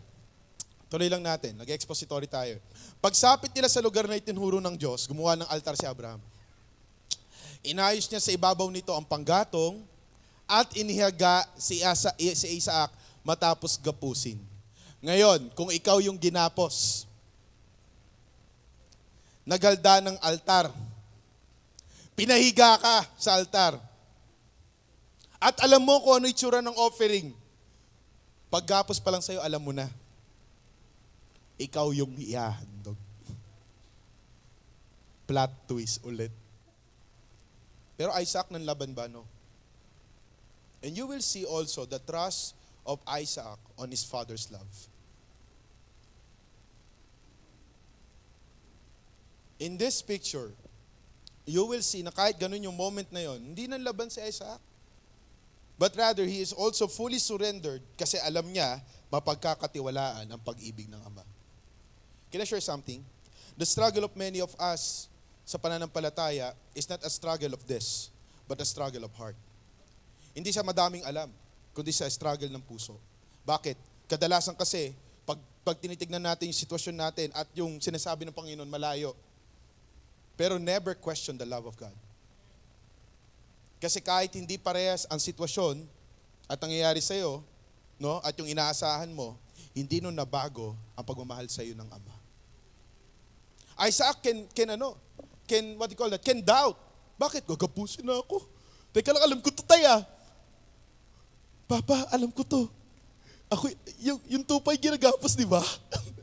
[0.89, 1.53] Tuloy lang natin.
[1.61, 2.57] Nag-expository tayo.
[2.97, 6.19] Pagsapit nila sa lugar na itinhuro ng Diyos, gumawa ng altar si Abraham.
[7.61, 9.85] Inayos niya sa ibabaw nito ang panggatong
[10.51, 12.91] at inihaga si, Asa, si Isaac
[13.23, 14.35] matapos gapusin.
[14.99, 17.07] Ngayon, kung ikaw yung ginapos,
[19.47, 20.67] nagalda ng altar.
[22.19, 23.79] Pinahiga ka sa altar.
[25.39, 27.31] At alam mo kung ano itsura ng offering.
[28.51, 29.87] Pagkapos pa lang sa'yo, alam mo na.
[31.55, 32.99] Ikaw yung ihahandog.
[35.25, 36.35] Plot twist ulit.
[37.95, 39.23] Pero Isaac ng laban ba, no?
[40.81, 42.55] And you will see also the trust
[42.85, 44.69] of Isaac on his father's love.
[49.61, 50.49] In this picture,
[51.45, 54.57] you will see na kahit ganun yung moment na yon, hindi nang laban si Isaac.
[55.77, 58.81] But rather, he is also fully surrendered kasi alam niya
[59.13, 61.25] mapagkakatiwalaan ang pag-ibig ng Ama.
[62.29, 63.05] Can I share something?
[63.57, 65.09] The struggle of many of us
[65.45, 68.09] sa pananampalataya is not a struggle of this,
[68.47, 69.37] but a struggle of heart.
[70.31, 71.27] Hindi siya madaming alam,
[71.75, 72.95] kundi sa struggle ng puso.
[73.43, 73.75] Bakit?
[74.07, 74.95] Kadalasan kasi,
[75.27, 79.15] pag, pag tinitignan natin yung sitwasyon natin at yung sinasabi ng Panginoon malayo,
[80.39, 81.93] pero never question the love of God.
[83.81, 85.83] Kasi kahit hindi parehas ang sitwasyon
[86.45, 87.41] at nangyayari sa iyo,
[87.97, 89.37] no, at yung inaasahan mo,
[89.73, 92.15] hindi nun nabago ang pagmamahal sa iyo ng Ama.
[93.89, 94.93] Isaac can, can ano,
[95.49, 96.77] can, what do you call that, can doubt.
[97.17, 97.45] Bakit?
[97.49, 98.45] Gagapusin na ako.
[98.93, 100.05] Teka lang, alam ko to taya.
[101.71, 102.67] Papa, alam ko to.
[103.47, 103.71] Ako,
[104.03, 105.63] yung, yung tupay ginagapos, di ba?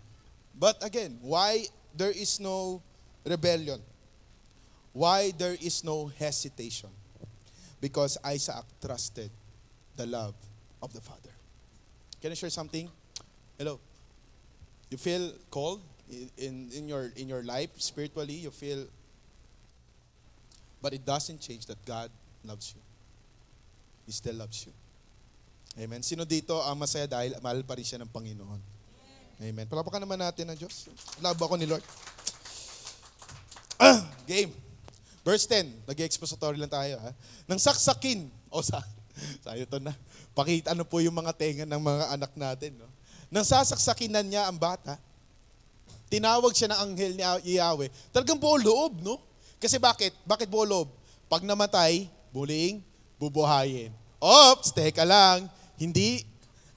[0.60, 1.64] But again, why
[1.96, 2.84] there is no
[3.24, 3.80] rebellion?
[4.92, 6.92] Why there is no hesitation?
[7.80, 9.32] Because Isaac trusted
[9.96, 10.36] the love
[10.84, 11.32] of the Father.
[12.20, 12.90] Can I share something?
[13.56, 13.80] Hello.
[14.90, 15.80] You feel cold
[16.10, 18.44] in, in, in, your, in your life spiritually?
[18.44, 18.84] You feel,
[20.82, 22.10] but it doesn't change that God
[22.44, 22.82] loves you.
[24.04, 24.72] He still loves you.
[25.76, 26.00] Amen.
[26.00, 28.60] Sino dito ang masaya dahil mahal pa rin siya ng Panginoon?
[29.38, 29.66] Amen.
[29.70, 30.90] Palapakan naman natin ang Diyos.
[31.22, 31.84] Love ako ni Lord.
[33.78, 34.50] Ah, game.
[35.22, 35.86] Verse 10.
[35.86, 36.98] Nag-expository lang tayo.
[36.98, 37.10] Ha?
[37.46, 38.26] Nang saksakin.
[38.50, 38.82] O sa,
[39.44, 39.94] sayo to na.
[40.34, 42.74] Pakita ano po yung mga tenga ng mga anak natin.
[42.80, 42.88] No?
[43.28, 44.96] Nang sasaksakin na niya ang bata,
[46.08, 47.22] tinawag siya ng anghel ni
[47.54, 47.92] Yahweh.
[48.08, 49.20] Talagang buo loob, no?
[49.60, 50.16] Kasi bakit?
[50.24, 50.88] Bakit buo loob?
[51.28, 52.80] Pag namatay, buling,
[53.20, 53.92] bubuhayin.
[54.16, 55.46] Ops, teka lang.
[55.78, 56.26] Hindi.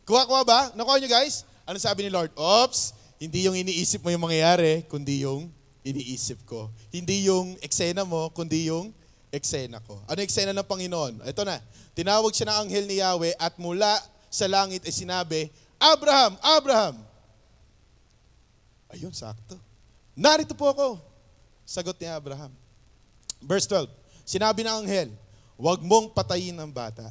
[0.05, 0.59] Kuha-kuha ba?
[0.77, 1.43] Nakuha nyo guys?
[1.65, 2.31] Ano sabi ni Lord?
[2.37, 5.49] Ops, hindi yung iniisip mo yung mangyayari, kundi yung
[5.81, 6.69] iniisip ko.
[6.93, 8.93] Hindi yung eksena mo, kundi yung
[9.33, 10.01] eksena ko.
[10.05, 11.25] Ano eksena ng Panginoon?
[11.25, 11.57] Ito na.
[11.97, 13.89] Tinawag siya ng anghel ni Yahweh at mula
[14.31, 15.49] sa langit ay sinabi,
[15.81, 16.95] Abraham, Abraham!
[18.91, 19.57] Ayun, sakto.
[20.13, 20.99] Narito po ako.
[21.63, 22.51] Sagot ni Abraham.
[23.39, 23.87] Verse 12.
[24.27, 25.09] Sinabi ng anghel,
[25.55, 27.09] huwag mong patayin ang bata.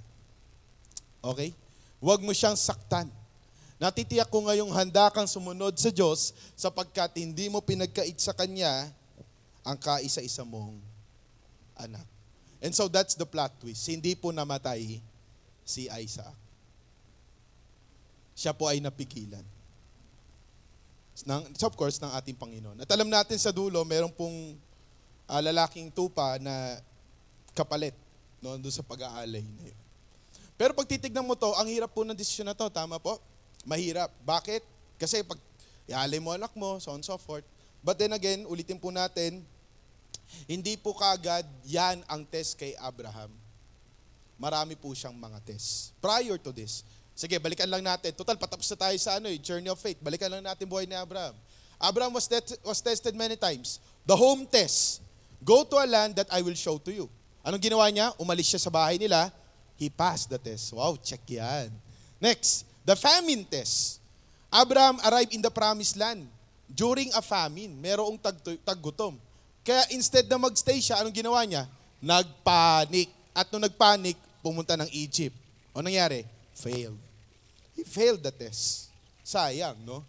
[1.21, 1.57] Okay?
[2.01, 3.13] Huwag mo siyang saktan.
[3.81, 8.93] Natitiyak ko ngayong handa kang sumunod sa Diyos sapagkat hindi mo pinagkait sa Kanya
[9.65, 10.77] ang kaisa-isa mong
[11.77, 12.05] anak.
[12.61, 13.89] And so that's the plot twist.
[13.89, 15.01] Hindi po namatay
[15.65, 16.37] si Isaac.
[18.37, 19.45] Siya po ay napigilan.
[21.21, 22.81] Ng, of course, ng ating Panginoon.
[22.81, 24.57] At alam natin sa dulo, meron pong
[25.29, 26.81] uh, lalaking tupa na
[27.53, 27.93] kapalit
[28.41, 29.80] no, doon sa pag-aalay na yun.
[30.61, 32.69] Pero pag titignan mo to, ang hirap po ng desisyon na to.
[32.69, 33.17] Tama po?
[33.65, 34.13] Mahirap.
[34.21, 34.61] Bakit?
[35.01, 35.41] Kasi pag
[35.89, 37.49] ialay mo anak mo, so on so forth.
[37.81, 39.41] But then again, ulitin po natin,
[40.45, 43.33] hindi po kagad yan ang test kay Abraham.
[44.37, 45.97] Marami po siyang mga test.
[45.97, 46.85] Prior to this.
[47.17, 48.13] Sige, balikan lang natin.
[48.13, 49.97] Total, patapos na tayo sa ano, eh, journey of faith.
[50.05, 51.33] Balikan lang natin buhay ni Abraham.
[51.81, 53.81] Abraham was, te- was tested many times.
[54.05, 55.01] The home test.
[55.41, 57.09] Go to a land that I will show to you.
[57.41, 58.13] Anong ginawa niya?
[58.21, 59.33] Umalis siya sa bahay nila.
[59.81, 60.77] He passed the test.
[60.77, 61.73] Wow, check yan.
[62.21, 63.97] Next, the famine test.
[64.53, 66.29] Abraham arrived in the promised land.
[66.69, 69.17] During a famine, merong tag- taggutom.
[69.65, 71.65] Kaya instead na magstay siya, anong ginawa niya?
[71.97, 73.09] Nagpanik.
[73.33, 75.35] At nung nagpanik, pumunta ng Egypt.
[75.73, 76.29] O nangyari?
[76.53, 77.01] Failed.
[77.73, 78.93] He failed the test.
[79.25, 80.05] Sayang, no?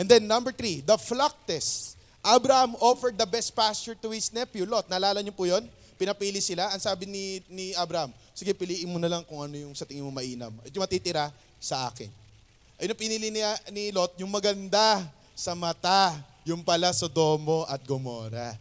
[0.00, 2.00] And then number three, the flock test.
[2.24, 4.88] Abraham offered the best pasture to his nephew, Lot.
[4.88, 5.66] Naalala niyo po yon?
[6.00, 6.70] Pinapili sila.
[6.72, 10.04] Ang sabi ni, ni Abraham, sige, piliin mo na lang kung ano yung sa tingin
[10.04, 10.52] mo mainam.
[10.64, 12.10] At yung matitira, sa akin.
[12.82, 13.38] Ayun pinili ni,
[13.70, 15.06] ni Lot, yung maganda
[15.38, 18.58] sa mata, yung pala Sodomo at Gomora.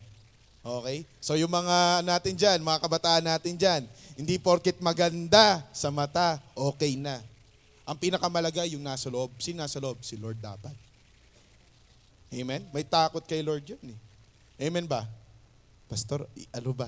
[0.62, 1.02] Okay?
[1.18, 3.82] So yung mga natin dyan, mga kabataan natin dyan,
[4.14, 7.18] hindi porket maganda sa mata, okay na.
[7.90, 9.34] Ang pinakamalaga yung nasa loob.
[9.42, 10.06] Sino nasa loob?
[10.06, 10.78] Si Lord dapat.
[12.32, 12.64] Amen?
[12.70, 14.00] May takot kay Lord yun eh.
[14.62, 15.10] Amen ba?
[15.90, 16.88] Pastor, ano ba?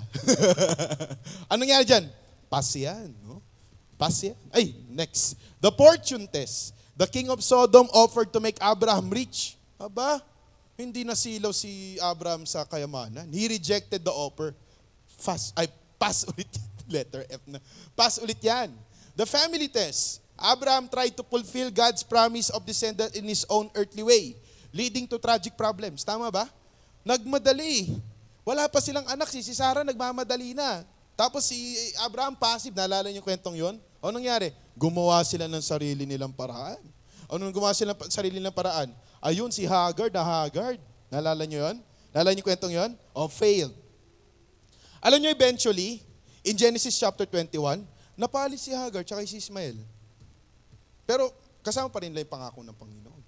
[1.51, 2.05] Anong nangyari dyan?
[2.53, 3.09] Pass yan.
[3.25, 3.41] No?
[3.97, 4.37] Pass yan.
[4.53, 5.33] Ay, next.
[5.57, 6.77] The fortune test.
[6.93, 9.57] The king of Sodom offered to make Abraham rich.
[9.81, 10.21] Aba,
[10.77, 13.25] hindi nasilaw si Abraham sa kayamanan.
[13.33, 14.53] He rejected the offer.
[15.17, 15.65] Fast, ay,
[16.01, 16.53] pass ulit.
[16.85, 17.57] Letter F na.
[17.97, 18.69] Pass ulit yan.
[19.17, 20.21] The family test.
[20.37, 24.37] Abraham tried to fulfill God's promise of descendant in his own earthly way,
[24.69, 26.05] leading to tragic problems.
[26.05, 26.45] Tama ba?
[27.01, 27.97] Nagmadali.
[28.45, 29.33] Wala pa silang anak.
[29.33, 30.85] Si Sarah nagmamadali na.
[31.23, 31.55] Tapos si
[32.03, 32.75] Abraham passive.
[32.75, 33.79] Naalala niyo kwentong yon?
[34.03, 34.51] O nangyari?
[34.75, 36.83] Gumawa sila ng sarili nilang paraan.
[37.31, 38.91] Ano gumawa sila ng sarili nilang paraan?
[39.23, 40.83] Ayun, si Haggard na Haggard.
[41.07, 41.79] Naalala niyo yon?
[42.11, 42.91] Naalala niyo kwentong yon?
[43.15, 43.71] O failed.
[44.99, 46.03] Alam niyo eventually,
[46.43, 47.87] in Genesis chapter 21,
[48.19, 49.79] napali si Hagar tsaka si Ismael.
[51.07, 51.31] Pero
[51.63, 53.23] kasama pa rin nila yung pangako ng Panginoon.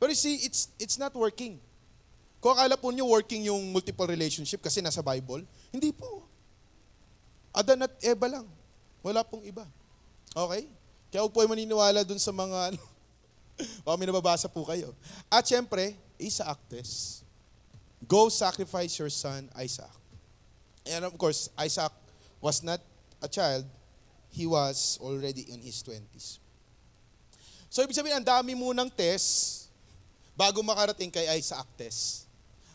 [0.00, 1.60] Pero see, it's, it's not working.
[2.40, 6.23] Kung akala po niyo working yung multiple relationship kasi nasa Bible, hindi po.
[7.54, 8.46] Adan at Eva lang.
[8.98, 9.62] Wala pong iba.
[10.34, 10.66] Okay?
[11.14, 12.82] Kaya huwag po ay maniniwala dun sa mga ano.
[13.86, 14.90] Baka may nababasa po kayo.
[15.30, 17.22] At syempre, Isaac test.
[18.02, 19.94] Go sacrifice your son, Isaac.
[20.84, 21.94] And of course, Isaac
[22.42, 22.82] was not
[23.22, 23.64] a child.
[24.34, 26.42] He was already in his 20s.
[27.70, 29.66] So, ibig sabihin, ang dami munang test
[30.34, 32.26] bago makarating kay Isaac test.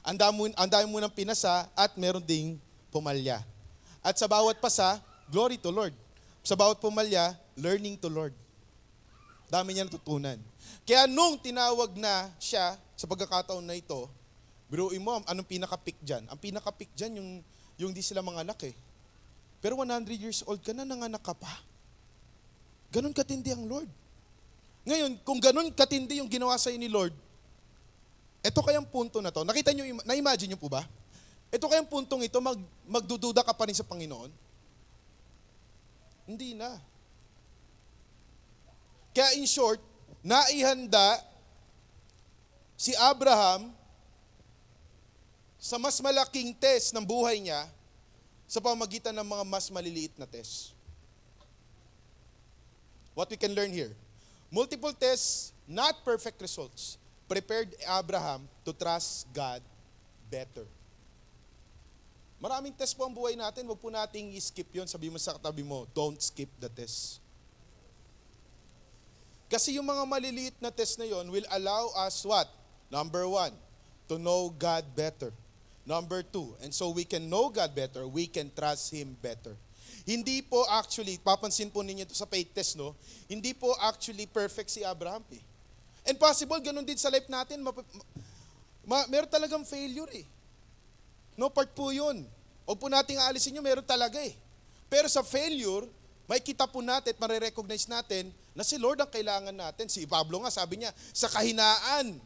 [0.02, 2.56] Ang dami, ang dami munang pinasa at meron ding
[2.88, 3.44] pumalya.
[4.00, 5.92] At sa bawat pasa, glory to Lord.
[6.44, 8.32] Sa bawat pumalya, learning to Lord.
[9.50, 10.38] Dami niya natutunan.
[10.86, 14.08] Kaya nung tinawag na siya sa pagkakataon na ito,
[14.70, 16.24] biruin mo, anong pinaka-pick dyan?
[16.30, 17.30] Ang pinaka-pick dyan, yung,
[17.82, 18.76] yung di sila mga anak eh.
[19.60, 21.50] Pero 100 years old ka na, nanganak ka pa.
[22.94, 23.90] Ganon katindi ang Lord.
[24.88, 27.12] Ngayon, kung ganon katindi yung ginawa sa ni Lord,
[28.40, 30.88] ito kayang punto na to, nakita nyo, na-imagine nyo po ba?
[31.50, 34.30] Ito kayang puntong ito, mag, magdududa ka pa rin sa Panginoon?
[36.30, 36.78] Hindi na.
[39.10, 39.82] Kaya in short,
[40.22, 41.26] naihanda
[42.78, 43.74] si Abraham
[45.58, 47.68] sa mas malaking test ng buhay niya
[48.46, 50.78] sa pamagitan ng mga mas maliliit na test.
[53.18, 53.92] What we can learn here.
[54.54, 56.98] Multiple tests, not perfect results,
[57.28, 59.62] prepared Abraham to trust God
[60.32, 60.66] better.
[62.40, 64.88] Maraming test po ang buhay natin, wag po nating i-skip yon.
[64.88, 67.20] Sabi mo sa katabi mo, don't skip the test.
[69.52, 72.48] Kasi yung mga maliliit na test na yon will allow us what?
[72.88, 73.52] Number one,
[74.08, 75.36] to know God better.
[75.84, 79.58] Number two, and so we can know God better, we can trust Him better.
[80.06, 82.94] Hindi po actually, papansin po ninyo ito sa faith test, no?
[83.26, 85.42] Hindi po actually perfect si Abraham eh.
[86.08, 87.74] And possible, ganun din sa life natin, ma,
[88.86, 90.26] ma, meron talagang failure eh.
[91.40, 92.28] No, part po yun.
[92.68, 94.36] O po nating aalisin nyo, meron talaga eh.
[94.92, 95.88] Pero sa failure,
[96.28, 99.88] may kita po natin at marirecognize natin na si Lord ang kailangan natin.
[99.88, 102.20] Si Pablo nga sabi niya, sa kahinaan,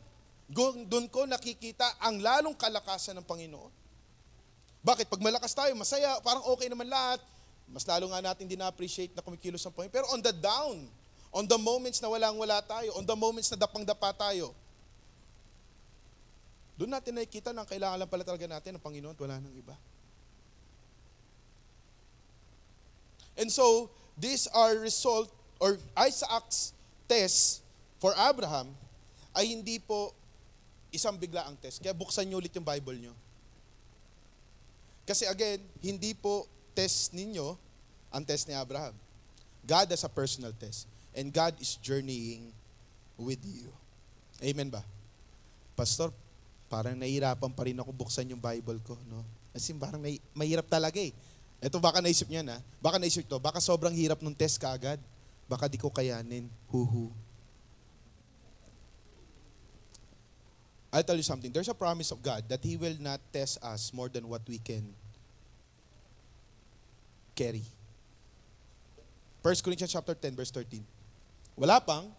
[0.49, 3.70] doon ko nakikita ang lalong kalakasan ng Panginoon.
[4.84, 5.07] Bakit?
[5.07, 7.22] Pag malakas tayo, masaya, parang okay naman lahat.
[7.70, 9.95] Mas lalo nga natin din na-appreciate na kumikilos ang Panginoon.
[9.95, 10.89] Pero on the down,
[11.32, 14.51] on the moments na walang-wala tayo, on the moments na dapang-dapa tayo,
[16.84, 19.71] doon natin nakikita na ang kailangan lang pala talaga natin ng Panginoon wala nang iba.
[23.39, 23.88] And so,
[24.19, 25.31] these are result,
[25.63, 26.75] or Isaac's
[27.07, 27.63] test
[28.03, 28.75] for Abraham
[29.31, 30.11] ay hindi po
[30.91, 31.79] isang bigla ang test.
[31.79, 33.15] Kaya buksan niyo ulit yung Bible niyo.
[35.07, 37.55] Kasi again, hindi po test ninyo
[38.11, 38.93] ang test ni Abraham.
[39.63, 40.86] God has a personal test.
[41.15, 42.51] And God is journeying
[43.15, 43.71] with you.
[44.43, 44.84] Amen ba?
[45.79, 46.11] Pastor,
[46.74, 48.97] parang nahihirapan pa rin ako buksan yung Bible ko.
[49.05, 49.21] No?
[49.53, 51.13] Kasi parang may, mahirap talaga eh.
[51.61, 54.97] Ito baka naisip niya na, baka naisip to, baka sobrang hirap nung test kaagad.
[55.45, 56.49] Baka di ko kayanin.
[56.74, 57.13] Huhu.
[60.89, 61.53] I'll tell you something.
[61.53, 64.57] There's a promise of God that He will not test us more than what we
[64.57, 64.82] can
[67.38, 67.65] carry.
[69.45, 70.82] 1 Corinthians chapter 10 verse 13.
[71.53, 72.09] Wala pang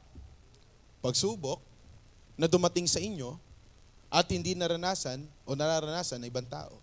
[1.02, 1.59] pagsubok
[2.38, 3.34] na dumating sa inyo
[4.14, 6.78] at hindi naranasan o nararanasan ng ibang tao.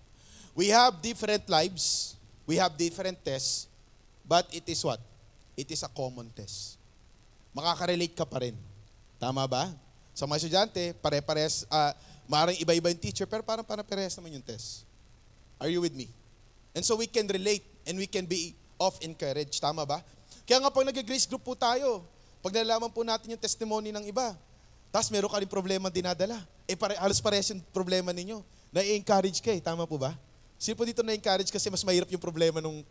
[0.52, 3.72] We have different lives, we have different tests,
[4.28, 5.00] but it is what?
[5.56, 6.76] It is a common test.
[7.56, 8.60] Makaka-relate ka pa rin.
[9.16, 9.72] Tama ba?
[10.12, 11.96] Sa mga estudyante, pare-pares, uh,
[12.28, 14.84] maaaring iba-iba yung teacher, pero parang pare-pares naman yung test.
[15.56, 16.12] Are you with me?
[16.76, 19.56] And so we can relate and we can be off encouraged.
[19.64, 20.04] Tama ba?
[20.44, 22.04] Kaya nga pag nag-grace group po tayo,
[22.44, 24.36] pag nalalaman po natin yung testimony ng iba,
[24.92, 26.36] tapos meron ka rin problema dinadala,
[26.68, 28.44] eh pare, halos pares yung problema ninyo.
[28.76, 29.64] Na-encourage ka eh.
[29.64, 30.12] Tama po ba?
[30.60, 32.84] Sino po dito na-encourage kasi mas mahirap yung problema nung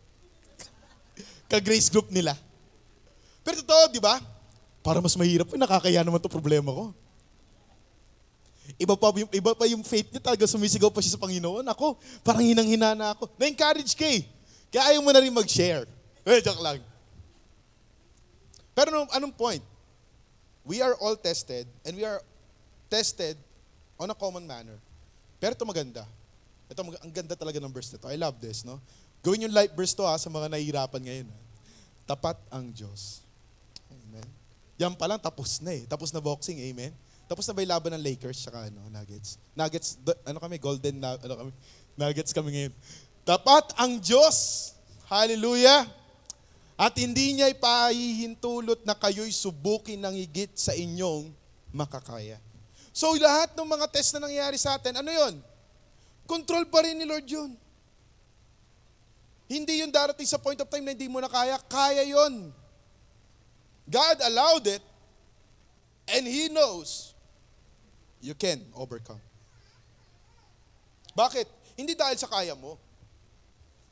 [1.51, 2.33] ka-grace group nila?
[3.45, 4.17] Pero totoo, di ba?
[4.81, 6.89] Para mas mahirap, eh, nakakaya naman to problema ko.
[8.81, 11.65] Iba pa yung, iba pa yung faith niya talaga, sumisigaw pa siya sa Panginoon.
[11.69, 13.29] Ako, parang hinang-hina na ako.
[13.37, 14.25] Na-encourage ka eh.
[14.73, 15.85] Kaya ayaw mo na rin mag-share.
[16.25, 16.81] Eh, joke lang.
[18.73, 19.63] Pero anong, anong point?
[20.65, 22.21] We are all tested and we are
[22.89, 23.37] tested
[23.97, 24.77] on a common manner.
[25.41, 26.05] Pero ito maganda.
[26.71, 28.07] Ito, mag- ang ganda talaga ng verse nito.
[28.07, 28.79] I love this, no?
[29.21, 31.27] Gawin yung light verse to ha, sa mga nahihirapan ngayon.
[31.27, 31.39] Ha?
[32.15, 33.21] Tapat ang Diyos.
[33.91, 34.25] Amen.
[34.79, 35.83] Yan pa lang, tapos na eh.
[35.85, 36.95] Tapos na boxing, amen.
[37.29, 39.37] Tapos na ba yung laban ng Lakers tsaka ano, Nuggets?
[39.53, 41.51] Nuggets, the- ano kami, golden, ano kami,
[41.95, 42.73] Nuggets kami ngayon.
[43.21, 44.71] Tapat ang Diyos.
[45.05, 45.85] Hallelujah.
[46.81, 51.29] At hindi niya ipahihintulot na kayo'y subukin ng higit sa inyong
[51.69, 52.41] makakaya.
[52.89, 55.37] So lahat ng mga test na nangyayari sa atin, ano yon?
[56.25, 57.53] Control pa rin ni Lord yun.
[59.45, 61.61] Hindi yung darating sa point of time na hindi mo na kaya.
[61.69, 62.49] Kaya yon.
[63.85, 64.81] God allowed it
[66.09, 67.13] and He knows
[68.25, 69.21] you can overcome.
[71.13, 71.45] Bakit?
[71.77, 72.81] Hindi dahil sa kaya mo.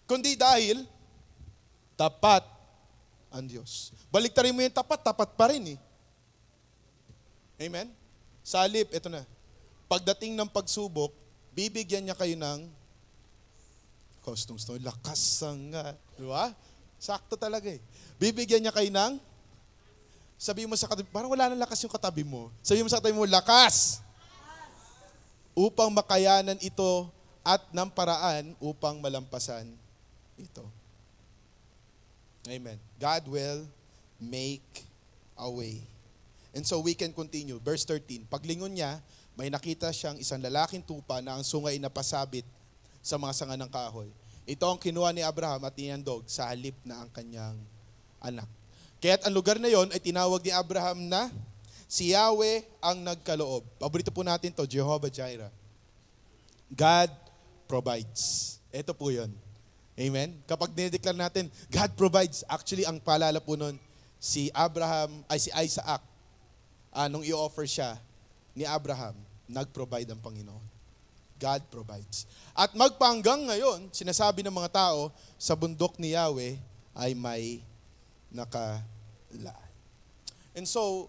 [0.10, 0.90] Kundi dahil
[1.94, 2.59] tapat
[3.30, 3.94] ang Diyos.
[4.10, 5.80] Baliktarin mo yung tapat, tapat pa rin eh.
[7.62, 7.92] Amen?
[8.42, 9.26] Sa halip, ito na.
[9.86, 11.14] Pagdating ng pagsubok,
[11.54, 12.70] bibigyan niya kayo ng
[14.26, 14.78] costumes to.
[14.82, 16.54] Lakas ang, uh, di ba?
[17.00, 17.82] Sakto talaga eh.
[18.20, 19.18] Bibigyan niya kayo ng,
[20.40, 22.48] sabi mo sa katabi, parang wala nang lakas yung katabi mo.
[22.64, 24.00] Sabi mo sa katabi mo, lakas!
[25.52, 27.12] Upang makayanan ito
[27.44, 29.68] at ng paraan upang malampasan
[30.40, 30.64] ito.
[32.50, 32.82] Amen.
[32.98, 33.70] God will
[34.18, 34.90] make
[35.38, 35.86] a way.
[36.52, 37.62] And so we can continue.
[37.62, 38.98] Verse 13, paglingon niya,
[39.38, 42.44] may nakita siyang isang lalaking tupa na ang sungay na pasabit
[43.00, 44.12] sa mga sanga ng kahoy.
[44.50, 47.56] Ito ang kinuha ni Abraham at inandog sa halip na ang kanyang
[48.20, 48.50] anak.
[49.00, 51.32] Kaya't ang lugar na yon ay tinawag ni Abraham na
[51.88, 53.64] si Yahweh ang nagkaloob.
[53.80, 55.54] Paborito po natin to, Jehovah Jireh.
[56.74, 57.14] God
[57.70, 58.58] provides.
[58.74, 59.32] Ito po yon.
[60.00, 60.32] Amen?
[60.48, 62.48] Kapag dinideclare natin, God provides.
[62.48, 63.76] Actually, ang paalala po nun,
[64.16, 66.00] si Abraham, ay si Isaac,
[66.96, 68.00] uh, nung i-offer siya
[68.56, 70.64] ni Abraham, nag-provide ang Panginoon.
[71.40, 72.28] God provides.
[72.52, 76.60] At magpanggang ngayon, sinasabi ng mga tao, sa bundok ni Yahweh
[76.96, 77.64] ay may
[78.28, 79.72] nakalaan.
[80.52, 81.08] And so,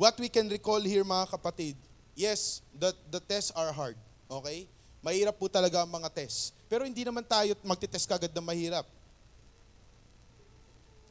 [0.00, 1.76] what we can recall here mga kapatid,
[2.16, 4.00] yes, the, the tests are hard.
[4.32, 4.64] Okay?
[5.04, 6.55] Mahirap po talaga ang mga tests.
[6.66, 8.86] Pero hindi naman tayo magtitest kagad na mahirap.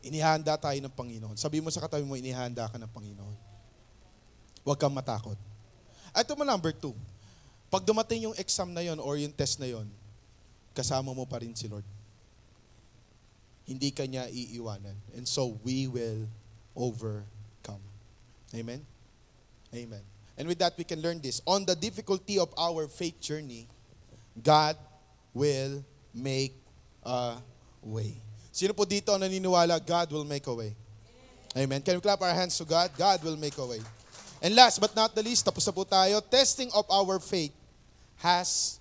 [0.05, 1.39] Inihanda tayo ng Panginoon.
[1.39, 3.37] Sabi mo sa katabi mo, inihanda ka ng Panginoon.
[4.67, 5.39] Huwag kang matakot.
[6.13, 6.93] Ito mo number two.
[7.71, 9.89] Pag dumating yung exam na yon or yung test na yon,
[10.77, 11.83] kasama mo pa rin si Lord.
[13.65, 14.93] Hindi ka niya iiwanan.
[15.17, 16.29] And so, we will
[16.77, 17.81] overcome.
[18.53, 18.85] Amen?
[19.73, 20.03] Amen.
[20.37, 21.41] And with that, we can learn this.
[21.49, 23.65] On the difficulty of our faith journey,
[24.37, 24.77] God
[25.35, 25.83] will
[26.15, 26.55] make
[27.03, 27.43] a
[27.83, 28.15] way.
[28.55, 30.71] Sino po dito ang naniniwala God will make a way?
[31.51, 31.83] Amen.
[31.83, 32.87] Can we clap our hands to God?
[32.95, 33.83] God will make a way.
[34.39, 37.51] And last but not the least, tapos na po tayo, testing of our faith
[38.23, 38.79] has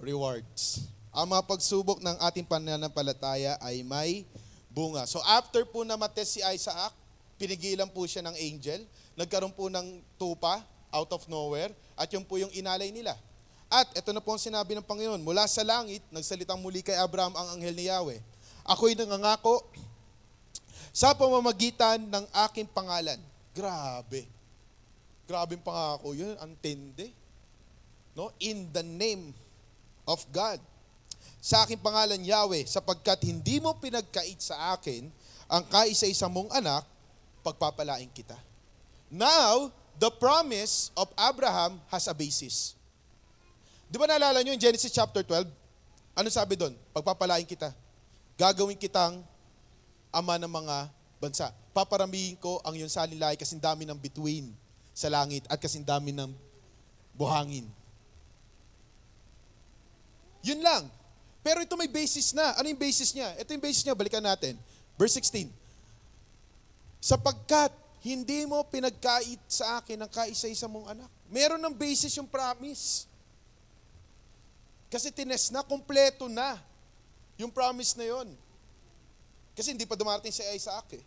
[0.00, 0.88] rewards.
[1.12, 4.24] Ang mga pagsubok ng ating pananampalataya ay may
[4.72, 5.04] bunga.
[5.04, 6.92] So after po na matest si Isaac,
[7.36, 8.82] pinigilan po siya ng angel,
[9.14, 13.14] nagkaroon po ng tupa out of nowhere, at yun po yung inalay nila.
[13.74, 17.34] At ito na po ang sinabi ng Panginoon, mula sa langit, nagsalitang muli kay Abraham
[17.34, 18.22] ang anghel ni Yahweh.
[18.62, 19.66] Ako'y nangangako
[20.94, 23.18] sa pamamagitan ng aking pangalan.
[23.50, 24.30] Grabe.
[25.26, 26.38] Grabe yung pangako yun.
[26.38, 27.10] Ang tindi.
[28.14, 28.30] No?
[28.38, 29.34] In the name
[30.06, 30.62] of God.
[31.42, 35.10] Sa aking pangalan, Yahweh, sapagkat hindi mo pinagkait sa akin
[35.50, 36.86] ang kaisa-isa mong anak,
[37.42, 38.38] pagpapalain kita.
[39.10, 42.78] Now, the promise of Abraham has a basis.
[43.88, 45.48] Di ba naalala nyo in Genesis chapter 12?
[46.14, 46.74] Ano sabi doon?
[46.94, 47.74] Pagpapalain kita.
[48.38, 49.22] Gagawin kitang
[50.14, 50.76] ama ng mga
[51.18, 51.50] bansa.
[51.74, 54.50] Paparamihin ko ang iyong salinlay kasing dami ng bituin
[54.94, 56.30] sa langit at kasing dami ng
[57.18, 57.66] buhangin.
[60.44, 60.86] Yun lang.
[61.42, 62.54] Pero ito may basis na.
[62.54, 63.34] Ano yung basis niya?
[63.40, 63.96] Ito yung basis niya.
[63.96, 64.54] Balikan natin.
[64.94, 65.50] Verse 16.
[67.02, 67.72] Sapagkat
[68.04, 71.10] hindi mo pinagkait sa akin ang kaisa-isa mong anak.
[71.32, 73.08] Meron ng basis yung promise.
[74.94, 76.54] Kasi tines na, kompleto na
[77.34, 78.30] yung promise na yon.
[79.58, 81.02] Kasi hindi pa dumarating si Isaac eh.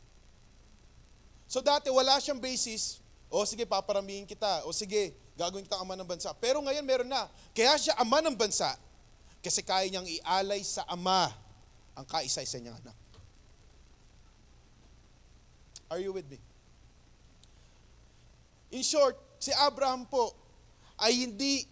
[1.47, 2.99] So dati wala siyang basis,
[3.31, 6.35] o sige paparamihin kita, o sige gagawin kita ama ng bansa.
[6.35, 7.31] Pero ngayon meron na.
[7.55, 8.75] Kaya siya ama ng bansa
[9.39, 11.31] kasi kaya niyang ialay sa ama
[11.95, 12.97] ang kaisa-isa niyang anak.
[15.87, 16.35] Are you with me?
[18.75, 20.35] In short, si Abraham po
[20.99, 21.63] ay hindi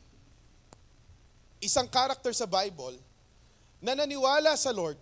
[1.61, 2.99] isang character sa Bible
[3.83, 4.97] na naniwala sa Lord,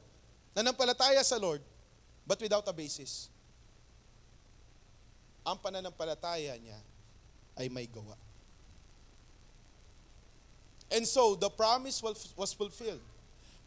[0.53, 1.61] nanampalataya sa Lord,
[2.27, 3.33] but without a basis.
[5.43, 6.79] ang pananampalataya niya
[7.59, 8.15] ay may gawa.
[10.93, 13.03] And so, the promise was, was fulfilled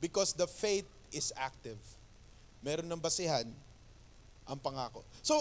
[0.00, 1.78] because the faith is active.
[2.62, 3.46] Meron ng basihan
[4.46, 5.02] ang pangako.
[5.22, 5.36] So,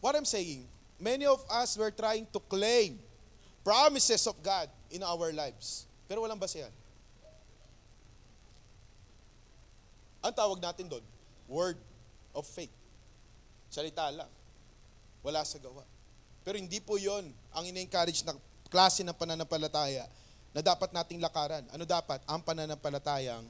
[0.00, 0.68] what I'm saying,
[1.00, 3.00] many of us were trying to claim
[3.64, 5.88] promises of God in our lives.
[6.10, 6.74] Pero walang basihan.
[10.26, 11.06] Ang tawag natin doon,
[11.46, 11.78] word
[12.34, 12.74] of faith.
[13.70, 14.26] Salita lang.
[15.22, 15.86] Wala sa gawa.
[16.42, 18.34] Pero hindi po yon ang ina-encourage na
[18.66, 20.10] klase ng pananampalataya
[20.50, 21.62] na dapat nating lakaran.
[21.70, 22.18] Ano dapat?
[22.26, 23.46] Ang pananampalatayang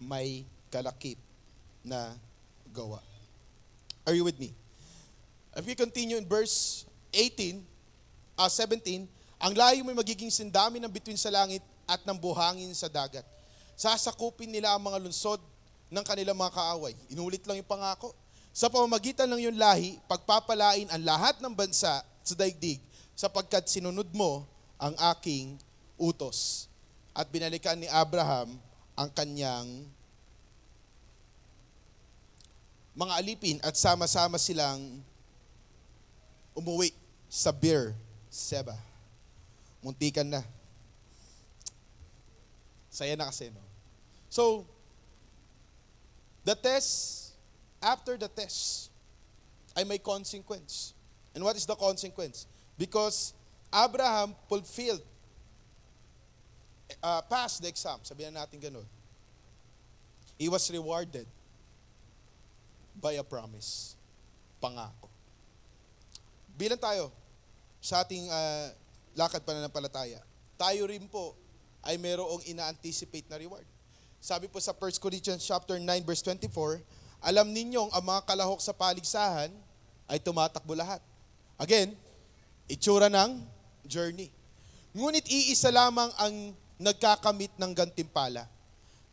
[0.00, 1.20] may kalakip
[1.84, 2.16] na
[2.72, 3.04] gawa.
[4.08, 4.56] Are you with me?
[5.52, 7.60] If we continue in verse 18,
[8.40, 9.04] uh, 17,
[9.44, 13.24] ang layo may magiging sindami ng bituin sa langit at ng buhangin sa dagat.
[13.72, 15.40] Sasakupin nila ang mga lunsod
[15.88, 16.92] ng kanilang mga kaaway.
[17.08, 18.12] Inulit lang yung pangako.
[18.52, 22.82] Sa pamamagitan ng yung lahi, pagpapalain ang lahat ng bansa sa daigdig
[23.16, 24.44] sapagkat sinunod mo
[24.76, 25.56] ang aking
[25.96, 26.68] utos.
[27.16, 28.60] At binalikan ni Abraham
[28.94, 29.88] ang kanyang
[32.98, 35.02] mga alipin at sama-sama silang
[36.58, 36.90] umuwi
[37.30, 37.94] sa Bir
[38.26, 38.74] Seba.
[39.78, 40.42] Muntikan na.
[42.98, 43.62] Saya na kasi, no?
[44.26, 44.66] So,
[46.42, 47.30] the test,
[47.78, 48.90] after the test,
[49.78, 50.98] ay may consequence.
[51.30, 52.50] And what is the consequence?
[52.74, 53.38] Because
[53.70, 55.06] Abraham fulfilled,
[56.98, 58.86] uh, passed the exam, sabihan natin ganun.
[60.34, 61.30] He was rewarded
[62.98, 63.94] by a promise.
[64.58, 65.06] Pangako.
[66.58, 67.14] Bilang tayo
[67.78, 68.74] sa ating uh,
[69.14, 70.18] lakad pananampalataya,
[70.58, 71.38] tayo rin po
[71.86, 73.66] ay mayroong ina-anticipate na reward.
[74.18, 76.82] Sabi po sa 1 Corinthians chapter 9 verse 24,
[77.22, 79.50] alam ninyong ang mga kalahok sa paligsahan
[80.10, 81.02] ay tumatakbo lahat.
[81.58, 81.94] Again,
[82.70, 83.42] itsura ng
[83.86, 84.30] journey.
[84.94, 86.34] Ngunit iisa lamang ang
[86.78, 88.46] nagkakamit ng gantimpala.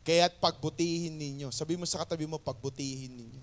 [0.05, 1.49] Kaya't pagbutihin ninyo.
[1.49, 3.41] Sabi mo sa katabi mo, pagbutihin ninyo.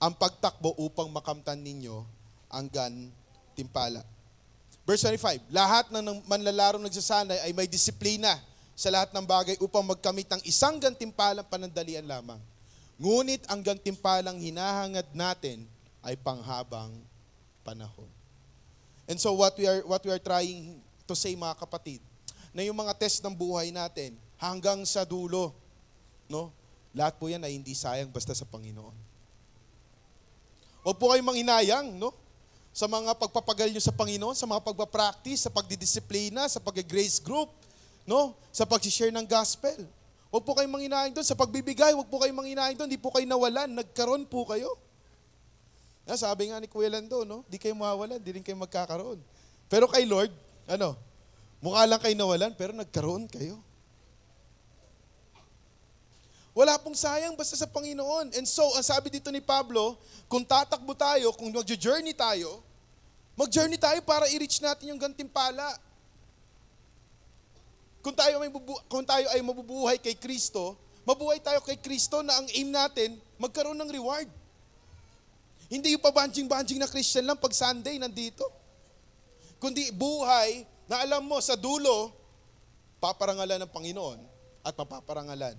[0.00, 2.06] Ang pagtakbo upang makamtan ninyo
[2.48, 4.06] ang gantimpala.
[4.90, 8.34] Verse 25, lahat ng manlalarong nagsasanay ay may disiplina
[8.74, 12.42] sa lahat ng bagay upang magkamit ng isang gantimpalang panandalian lamang.
[12.98, 15.62] Ngunit ang gantimpalang hinahangad natin
[16.02, 16.90] ay panghabang
[17.62, 18.10] panahon.
[19.06, 22.02] And so what we are what we are trying to say mga kapatid,
[22.50, 25.54] na yung mga test ng buhay natin hanggang sa dulo,
[26.26, 26.50] no?
[26.90, 28.98] Lahat po yan ay hindi sayang basta sa Panginoon.
[30.82, 32.10] Huwag po kayong manginayang, no?
[32.80, 37.52] Sa mga pagpapagal nyo sa Panginoon, sa mga pagpapractice, sa pagdidisiplina, sa pag-grace group,
[38.08, 38.32] no?
[38.48, 39.84] Sa pag-share ng gospel.
[40.32, 41.28] Huwag po kayong manginayang doon.
[41.28, 42.88] Sa pagbibigay, huwag po kayong manginayang doon.
[42.88, 43.68] Hindi po kayo nawalan.
[43.76, 44.80] Nagkaroon po kayo.
[46.08, 47.44] Yeah, sabi nga ni Kuya Lando, no?
[47.52, 49.20] Di kayo mawawalan, di rin kayo magkakaroon.
[49.68, 50.32] Pero kay Lord,
[50.64, 50.96] ano?
[51.60, 53.60] Mukha lang kayo nawalan, pero nagkaroon kayo.
[56.56, 58.32] Wala pong sayang basta sa Panginoon.
[58.40, 60.00] And so, ang sabi dito ni Pablo,
[60.32, 62.69] kung tatakbo tayo, kung mag-journey tayo,
[63.38, 65.66] mag-journey tayo para i-reach natin yung gantimpala.
[68.00, 72.32] Kung tayo, ay bubu- kung tayo ay mabubuhay kay Kristo, mabuhay tayo kay Kristo na
[72.36, 74.28] ang aim natin, magkaroon ng reward.
[75.70, 78.42] Hindi yung pabanjing-banjing na Christian lang pag Sunday nandito.
[79.60, 82.10] Kundi buhay na alam mo sa dulo,
[82.98, 84.18] paparangalan ng Panginoon
[84.66, 85.56] at mapaparangalan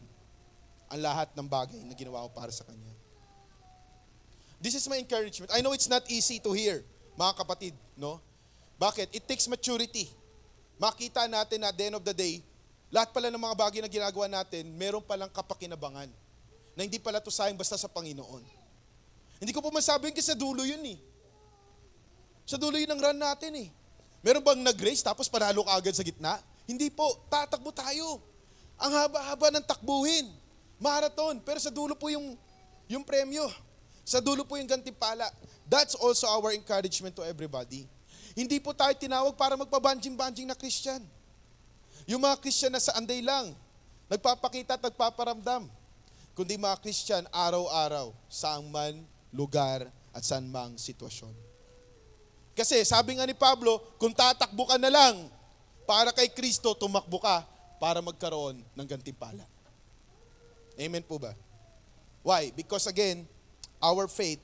[0.91, 2.91] ang lahat ng bagay na ginawa ko para sa Kanya.
[4.59, 5.49] This is my encouragement.
[5.49, 6.84] I know it's not easy to hear,
[7.22, 8.17] mga kapatid, no?
[8.82, 9.13] Bakit?
[9.13, 10.09] It takes maturity.
[10.82, 12.41] Makita natin na at the end of the day,
[12.89, 16.09] lahat pala ng mga bagay na ginagawa natin, meron palang kapakinabangan
[16.74, 18.41] na hindi pala to sayang basta sa Panginoon.
[19.38, 20.97] Hindi ko po masabi yun kasi sa dulo yun eh.
[22.49, 23.69] Sa dulo yun ang run natin eh.
[24.26, 26.41] Meron bang nag-race tapos panalo ka agad sa gitna?
[26.69, 27.26] Hindi po.
[27.30, 28.22] Tatakbo tayo.
[28.78, 30.30] Ang haba-haba ng takbuhin.
[30.78, 31.41] Marathon.
[31.41, 32.38] Pero sa dulo po yung,
[32.86, 33.49] yung premyo.
[34.05, 35.26] Sa dulo po yung gantimpala.
[35.72, 37.88] That's also our encouragement to everybody.
[38.36, 40.99] Hindi po tayo tinawag para magpabanjing-banjing na Christian.
[42.03, 43.55] Yung mga Christian na sa anday lang,
[44.11, 45.72] nagpapakita at nagpaparamdam.
[46.36, 48.99] Kundi mga Christian, araw-araw, saan man,
[49.32, 51.32] lugar, at saan mang sitwasyon.
[52.51, 55.32] Kasi sabi nga ni Pablo, kung tatakbo ka na lang
[55.88, 57.47] para kay Kristo, tumakbo ka
[57.80, 59.47] para magkaroon ng gantimpala.
[60.76, 61.32] Amen po ba?
[62.28, 62.51] Why?
[62.51, 63.24] Because again,
[63.80, 64.43] our faith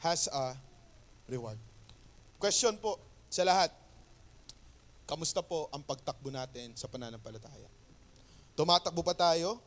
[0.00, 0.56] has a
[1.30, 1.58] reward.
[2.36, 3.00] Question po
[3.32, 3.72] sa lahat.
[5.06, 7.70] Kamusta po ang pagtakbo natin sa pananampalataya?
[8.58, 9.62] Tumatakbo pa tayo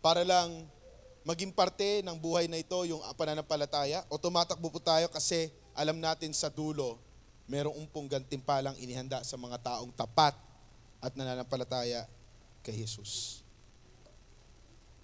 [0.00, 0.64] para lang
[1.22, 6.34] maging parte ng buhay na ito yung pananampalataya o tumatakbo po tayo kasi alam natin
[6.34, 6.98] sa dulo,
[7.46, 10.34] merong pong gantimpalang inihanda sa mga taong tapat
[11.02, 12.06] at nananampalataya
[12.62, 13.42] kay Jesus.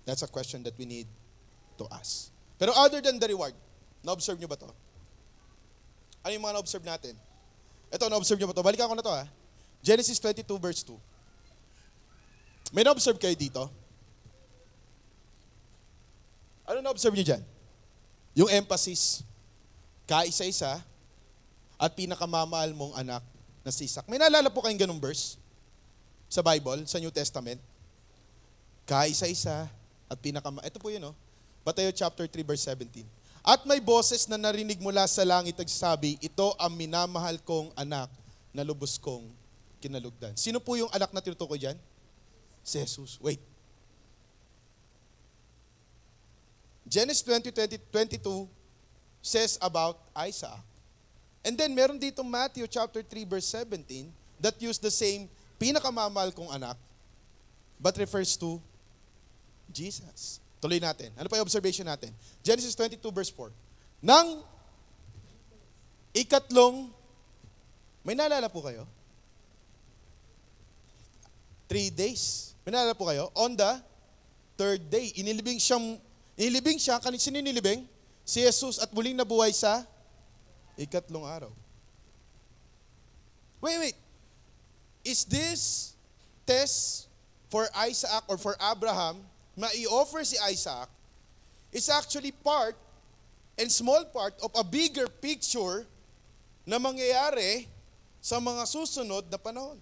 [0.08, 1.08] That's a question that we need
[1.76, 2.32] to ask.
[2.56, 3.52] Pero other than the reward,
[4.02, 4.70] na-observe nyo ba to?
[6.24, 7.14] Ano yung mga na-observe natin?
[7.88, 8.64] Ito, na-observe nyo ba to?
[8.64, 9.24] Balikan ko na to ha.
[9.80, 10.94] Genesis 22 verse 2.
[12.74, 13.70] May na-observe kayo dito?
[16.68, 17.42] Ano na-observe nyo dyan?
[18.36, 19.24] Yung emphasis,
[20.04, 20.84] kaisa-isa,
[21.78, 23.22] at pinakamamahal mong anak
[23.62, 24.04] na si Isaac.
[24.10, 25.38] May naalala po kayong ganung verse
[26.26, 27.62] sa Bible, sa New Testament?
[28.84, 29.70] Kaisa-isa,
[30.08, 30.60] at pinakama...
[30.66, 31.14] Ito po yun, no?
[31.62, 33.17] Mateo chapter 3, verse 17.
[33.42, 38.10] At may boses na narinig mula sa langit nagsabi, ito ang minamahal kong anak
[38.52, 39.30] na lubos kong
[39.78, 40.34] kinalugdan.
[40.34, 41.78] Sino po yung anak na tinutukoy dyan?
[42.66, 43.16] Si Jesus.
[43.22, 43.40] Wait.
[46.88, 48.48] Genesis 20, 20, 22
[49.20, 50.60] says about Isaac.
[51.44, 54.08] And then meron dito Matthew chapter 3 verse 17
[54.40, 55.28] that use the same
[55.60, 56.76] pinakamamahal kong anak
[57.78, 58.58] but refers to
[59.70, 60.40] Jesus.
[60.58, 61.14] Tuloy natin.
[61.14, 62.10] Ano pa yung observation natin?
[62.42, 63.50] Genesis 22 verse 4.
[64.02, 64.42] Nang
[66.14, 66.90] ikatlong,
[68.02, 68.86] may naalala po kayo?
[71.70, 72.54] Three days.
[72.66, 73.30] May naalala po kayo?
[73.38, 73.78] On the
[74.58, 75.94] third day, inilibing siyang,
[76.34, 77.86] inilibing siya, kanil sino inilibing?
[78.26, 79.86] Si Jesus at muling nabuhay sa
[80.74, 81.52] ikatlong araw.
[83.62, 83.96] Wait, wait.
[85.06, 85.94] Is this
[86.44, 87.08] test
[87.48, 89.22] for Isaac or for Abraham
[89.58, 90.86] na i-offer si Isaac
[91.74, 92.78] is actually part
[93.58, 95.82] and small part of a bigger picture
[96.62, 97.66] na mangyayari
[98.22, 99.74] sa mga susunod na panahon.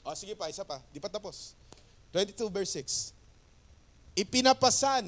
[0.00, 0.80] O sige pa, isa pa.
[0.88, 1.52] Di pa tapos.
[2.16, 4.16] 22 verse 6.
[4.16, 5.04] Ipinapasan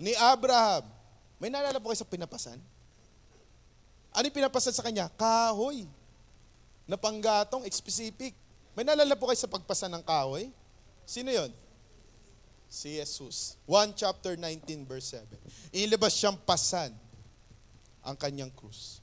[0.00, 0.88] ni Abraham.
[1.36, 2.56] May naalala po kayo sa pinapasan?
[4.16, 5.12] Ano yung pinapasan sa kanya?
[5.20, 5.84] Kahoy.
[6.88, 8.32] Na panggatong, specific.
[8.72, 10.48] May naalala po kayo sa pagpasan ng kahoy?
[11.06, 11.50] Sino yon?
[12.72, 13.60] Si Jesus.
[13.68, 15.28] 1 chapter 19 verse 7.
[15.76, 16.92] Inilabas siyang pasan
[18.00, 18.98] ang kanyang krus.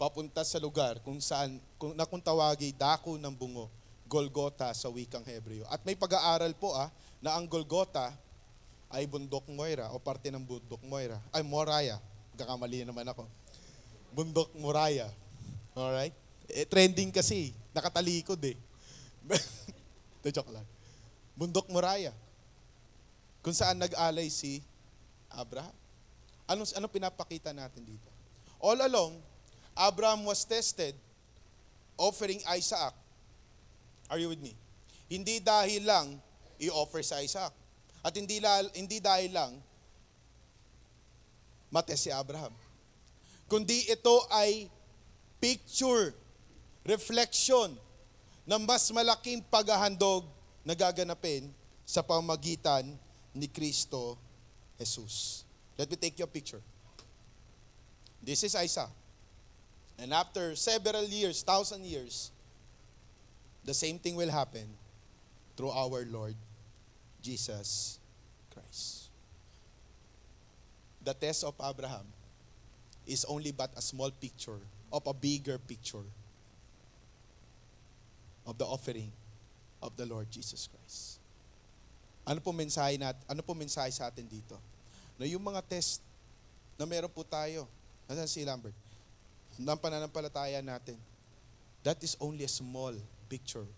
[0.00, 3.68] Papunta sa lugar kung saan, kung, na kung tawagi, dako ng bungo,
[4.10, 5.62] Golgota sa wikang Hebreo.
[5.70, 6.90] At may pag-aaral po ah,
[7.22, 8.10] na ang Golgota
[8.90, 11.22] ay bundok Moira o parte ng bundok Moira.
[11.30, 12.02] Ay, Moraya.
[12.34, 13.22] Kakamali naman ako.
[14.10, 15.06] Bundok Moraya.
[15.78, 16.16] Alright?
[16.50, 17.54] Eh, trending kasi.
[17.70, 18.58] Nakatalikod eh.
[20.20, 20.66] De joke lang.
[21.36, 22.12] Bundok Moraya.
[23.40, 24.60] Kung saan nag-alay si
[25.32, 25.72] Abraham.
[26.44, 28.08] Ano, ano pinapakita natin dito?
[28.60, 29.16] All along,
[29.72, 30.92] Abraham was tested
[31.96, 32.92] offering Isaac.
[34.12, 34.52] Are you with me?
[35.08, 36.20] Hindi dahil lang
[36.60, 37.52] i-offer sa Isaac.
[38.04, 39.52] At hindi, la, hindi dahil lang
[41.72, 42.52] mates si Abraham.
[43.46, 44.68] Kundi ito ay
[45.38, 46.12] picture,
[46.84, 47.74] reflection
[48.50, 50.26] ng mas malaking paghahandog
[50.66, 51.46] na gaganapin
[51.86, 52.82] sa pamagitan
[53.30, 54.18] ni Kristo
[54.74, 55.46] Jesus.
[55.78, 56.58] Let me take you a picture.
[58.18, 58.90] This is Isaac.
[60.02, 62.34] And after several years, thousand years,
[63.62, 64.66] the same thing will happen
[65.54, 66.34] through our Lord
[67.22, 68.00] Jesus
[68.50, 69.14] Christ.
[71.04, 72.08] The test of Abraham
[73.06, 74.58] is only but a small picture
[74.90, 76.04] of a bigger picture
[78.50, 79.14] of the offering
[79.78, 81.22] of the Lord Jesus Christ.
[82.26, 84.58] Ano po mensahe nat ano po mensahe sa atin dito?
[85.14, 86.02] Na yung mga test
[86.74, 87.70] na meron po tayo,
[88.10, 88.74] nasan si Lambert?
[89.54, 90.98] Ng pananampalataya natin.
[91.86, 92.92] That is only a small
[93.30, 93.68] picture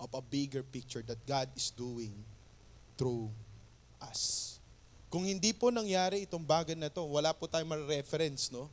[0.00, 2.16] of a bigger picture that God is doing
[2.96, 3.28] through
[4.00, 4.56] us.
[5.12, 8.66] Kung hindi po nangyari itong bagay na to, wala po tayong ma-reference, no?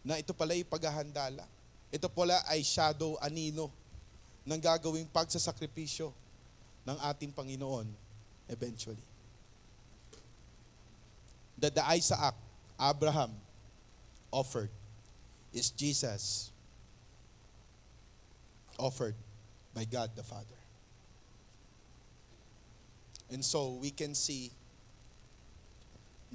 [0.00, 1.44] Na ito pala ay paghahandala.
[1.92, 3.68] Ito pala ay shadow anino
[4.46, 6.12] ng gagawing pagsasakripisyo
[6.86, 7.86] ng ating Panginoon
[8.48, 9.02] eventually.
[11.58, 12.34] That the Isaac
[12.78, 13.34] Abraham
[14.30, 14.70] offered
[15.52, 16.50] is Jesus
[18.78, 19.14] offered
[19.74, 20.58] by God the Father.
[23.30, 24.50] And so we can see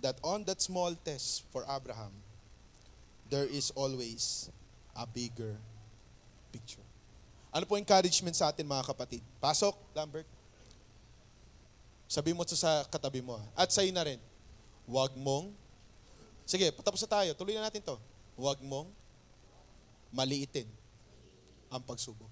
[0.01, 2.11] that on that small test for Abraham,
[3.29, 4.49] there is always
[4.95, 5.55] a bigger
[6.51, 6.82] picture.
[7.53, 9.21] Ano po encouragement sa atin mga kapatid?
[9.37, 10.25] Pasok, Lambert.
[12.09, 13.37] Sabi mo sa katabi mo.
[13.53, 14.17] At sa'yo na rin.
[14.89, 15.53] Huwag mong,
[16.49, 17.29] sige, patapos na tayo.
[17.37, 17.93] Tuloy na natin to.
[18.33, 18.89] Huwag mong
[20.09, 20.65] maliitin
[21.69, 22.29] ang pagsubok.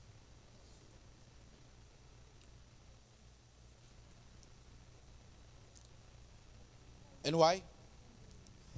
[7.22, 7.62] And why?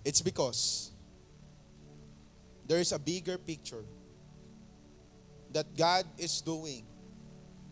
[0.03, 0.91] It's because
[2.67, 3.87] there is a bigger picture
[5.53, 6.83] that God is doing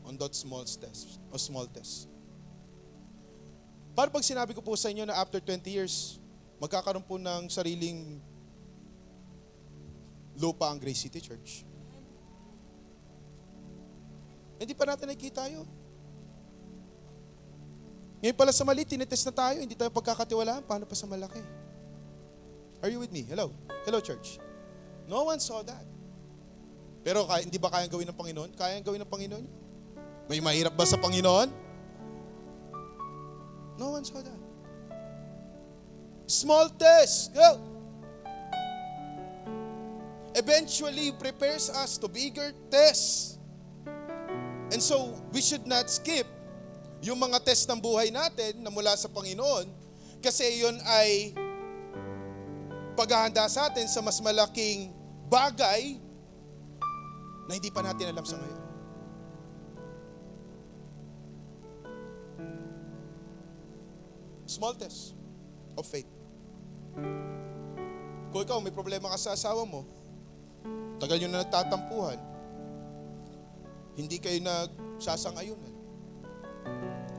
[0.05, 2.07] on that small test o small test.
[3.91, 6.21] Para pag sinabi ko po sa inyo na after 20 years,
[6.61, 8.21] magkakaroon po ng sariling
[10.39, 11.67] lupa ang Grace City Church.
[14.61, 15.65] Hindi pa natin nakikita yun.
[18.21, 21.41] Ngayon pala sa mali, tinetest na tayo, hindi tayo pagkakatiwalaan, paano pa sa malaki?
[22.85, 23.25] Are you with me?
[23.25, 23.49] Hello?
[23.85, 24.37] Hello, church.
[25.09, 25.90] No one saw that.
[27.01, 28.49] Pero kaya, hindi ba kayang gawin ng Panginoon?
[28.53, 29.45] Kayang gawin ng Panginoon?
[30.29, 31.49] May mahirap ba sa Panginoon?
[33.81, 34.41] No one saw that.
[36.29, 37.33] Small test.
[37.33, 37.57] Go.
[40.37, 43.41] Eventually prepares us to bigger tests.
[44.71, 46.29] And so, we should not skip
[47.01, 49.67] yung mga test ng buhay natin na mula sa Panginoon
[50.21, 51.33] kasi yun ay
[52.93, 54.93] paghahanda sa atin sa mas malaking
[55.25, 55.97] bagay
[57.51, 58.63] na hindi pa natin alam sa ngayon.
[64.47, 65.19] Small test
[65.75, 66.07] of faith.
[68.31, 69.83] Kung ikaw may problema ka sa asawa mo,
[70.95, 72.19] tagal nyo na nagtatampuhan,
[73.99, 75.75] hindi kayo nagsasang-ayunan.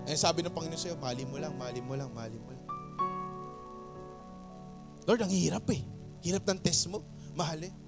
[0.09, 2.67] Eh sabi ng Panginoon sa'yo, mali mo lang, mali mo lang, mali mo lang.
[5.05, 5.85] Lord, ang hirap eh.
[6.25, 7.05] Hirap ng test mo.
[7.37, 7.82] Mahal eh.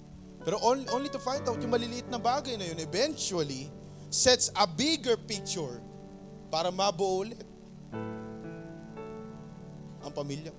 [0.45, 3.73] Pero only, only to find out yung maliliit na bagay na yun eventually
[4.13, 5.81] sets a bigger picture
[6.53, 7.41] para mabuo ulit
[10.05, 10.53] ang pamilya.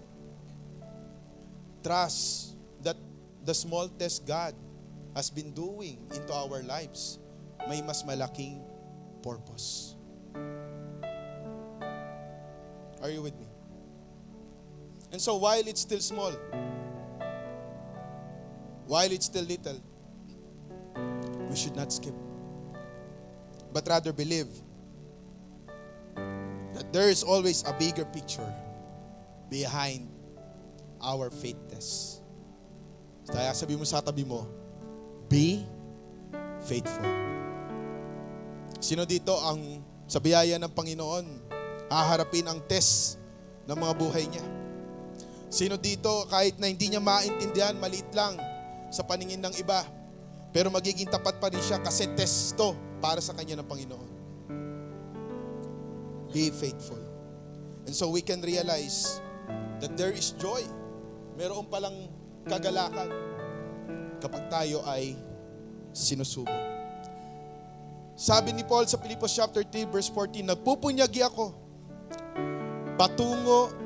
[1.86, 2.98] Trust that
[3.46, 4.58] the small test God
[5.14, 7.22] has been doing into our lives
[7.70, 8.58] may mas malaking
[9.22, 9.94] purpose.
[12.98, 13.46] Are you with me?
[15.14, 16.34] And so while it's still small,
[18.86, 19.78] while it's still little,
[21.50, 22.14] we should not skip.
[23.72, 24.48] But rather believe
[26.72, 28.52] that there is always a bigger picture
[29.50, 30.08] behind
[31.02, 32.22] our faith test.
[33.26, 34.46] Kaya sabi mo sa tabi mo,
[35.26, 35.66] be
[36.62, 37.04] faithful.
[38.78, 41.26] Sino dito ang sa biyaya ng Panginoon,
[41.90, 43.18] haharapin ang test
[43.66, 44.46] ng mga buhay niya?
[45.50, 48.38] Sino dito kahit na hindi niya maintindihan, maliit lang
[48.90, 49.82] sa paningin ng iba,
[50.54, 52.72] pero magiging tapat pa rin siya kasi test to
[53.02, 54.08] para sa kanya ng Panginoon.
[56.32, 57.00] Be faithful.
[57.86, 59.22] And so we can realize
[59.78, 60.64] that there is joy.
[61.38, 62.10] Meron palang
[62.48, 63.08] kagalakan
[64.18, 65.14] kapag tayo ay
[65.92, 66.76] sinusubok.
[68.16, 71.52] Sabi ni Paul sa Filipos chapter 3 verse 14, Nagpupunyagi ako
[72.96, 73.85] patungo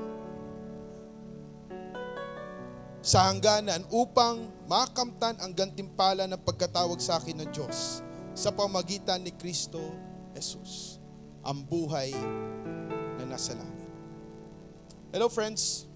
[3.00, 8.04] sa hangganan upang makamtan ang gantimpala ng pagkatawag sa akin ng Diyos
[8.36, 9.80] sa pamagitan ni Kristo
[10.36, 11.00] Jesus,
[11.40, 12.12] ang buhay
[13.18, 13.90] na nasa langit.
[15.10, 15.88] Hello friends,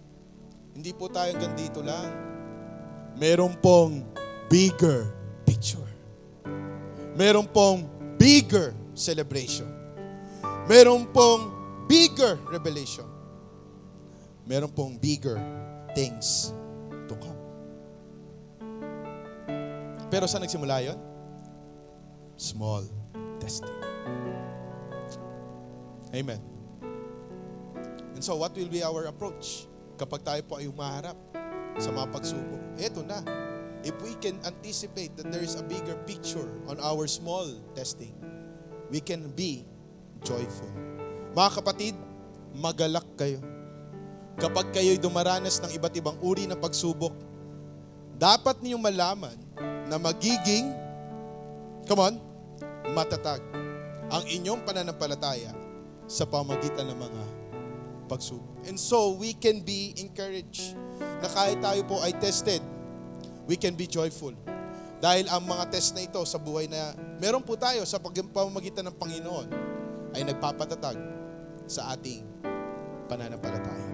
[0.72, 2.08] hindi po tayo hanggang dito lang.
[3.14, 4.02] Meron pong
[4.50, 5.06] bigger
[5.46, 5.86] picture.
[7.14, 7.86] Meron pong
[8.18, 9.70] bigger celebration.
[10.66, 11.52] Meron pong
[11.86, 13.06] bigger revelation.
[14.48, 15.38] Meron pong bigger
[15.94, 16.50] things
[20.14, 20.94] Pero saan nagsimula yon?
[22.38, 22.86] Small
[23.42, 23.74] testing.
[26.14, 26.38] Amen.
[28.14, 29.66] And so what will be our approach
[29.98, 31.18] kapag tayo po ay umaharap
[31.82, 32.62] sa mga pagsubok?
[32.78, 33.26] Ito na.
[33.82, 38.14] If we can anticipate that there is a bigger picture on our small testing,
[38.94, 39.66] we can be
[40.22, 40.70] joyful.
[41.34, 41.98] Mga kapatid,
[42.54, 43.42] magalak kayo.
[44.38, 47.10] Kapag kayo'y dumaranas ng iba't ibang uri ng pagsubok,
[48.24, 49.36] dapat niyong malaman
[49.84, 50.72] na magiging,
[51.84, 52.14] come on,
[52.96, 53.44] matatag
[54.08, 55.52] ang inyong pananampalataya
[56.08, 57.22] sa pamagitan ng mga
[58.08, 58.64] pagsubok.
[58.64, 60.72] And so, we can be encouraged
[61.20, 62.64] na kahit tayo po ay tested,
[63.44, 64.32] we can be joyful.
[65.04, 68.96] Dahil ang mga test na ito sa buhay na meron po tayo sa pamamagitan ng
[68.96, 69.48] Panginoon
[70.16, 70.96] ay nagpapatatag
[71.68, 72.24] sa ating
[73.04, 73.92] pananampalataya.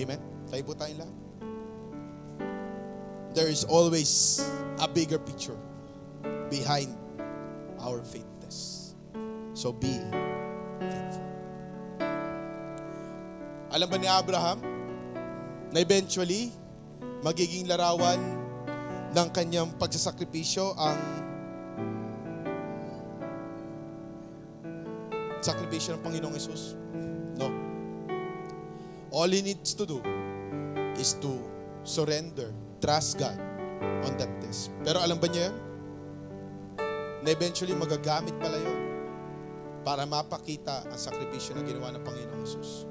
[0.00, 0.20] Amen?
[0.48, 1.27] Tayo po tayong lahat.
[3.38, 4.42] There is always
[4.82, 5.54] a bigger picture
[6.50, 6.90] behind
[7.78, 8.98] our faith test.
[9.54, 9.94] So be
[10.82, 11.22] faithful.
[13.70, 14.58] Alam ba ni Abraham
[15.70, 16.50] na eventually
[17.22, 18.18] magiging larawan
[19.14, 20.98] ng kanyang pagsasakripisyo ang
[25.38, 26.74] sakripisyo ng Panginoong Isus?
[27.38, 27.54] No.
[29.14, 30.02] All he needs to do
[30.98, 31.38] is to
[31.86, 33.38] surrender, trust God
[34.06, 34.70] on that test.
[34.82, 35.56] Pero alam ba niya yan?
[37.22, 38.78] Na eventually magagamit pala yun
[39.82, 42.86] para mapakita ang sakripisyo na ginawa ng Panginoong Jesus.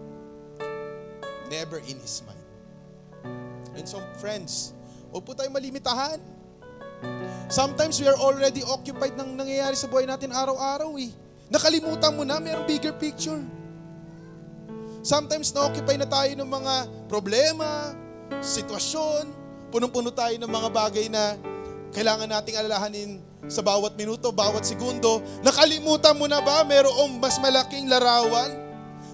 [1.47, 2.47] Never in His mind.
[3.77, 4.75] And so, friends,
[5.13, 6.19] huwag po tayo malimitahan.
[7.47, 11.13] Sometimes we are already occupied ng nangyayari sa buhay natin araw-araw eh.
[11.47, 13.39] Nakalimutan mo na, mayroong bigger picture.
[14.99, 16.73] Sometimes na-occupy na tayo ng mga
[17.07, 17.95] problema,
[18.43, 21.35] sitwasyon, punong-puno tayo ng mga bagay na
[21.91, 23.11] kailangan nating alalahanin
[23.47, 25.23] sa bawat minuto, bawat segundo.
[25.43, 28.51] Nakalimutan mo na ba mayroong mas malaking larawan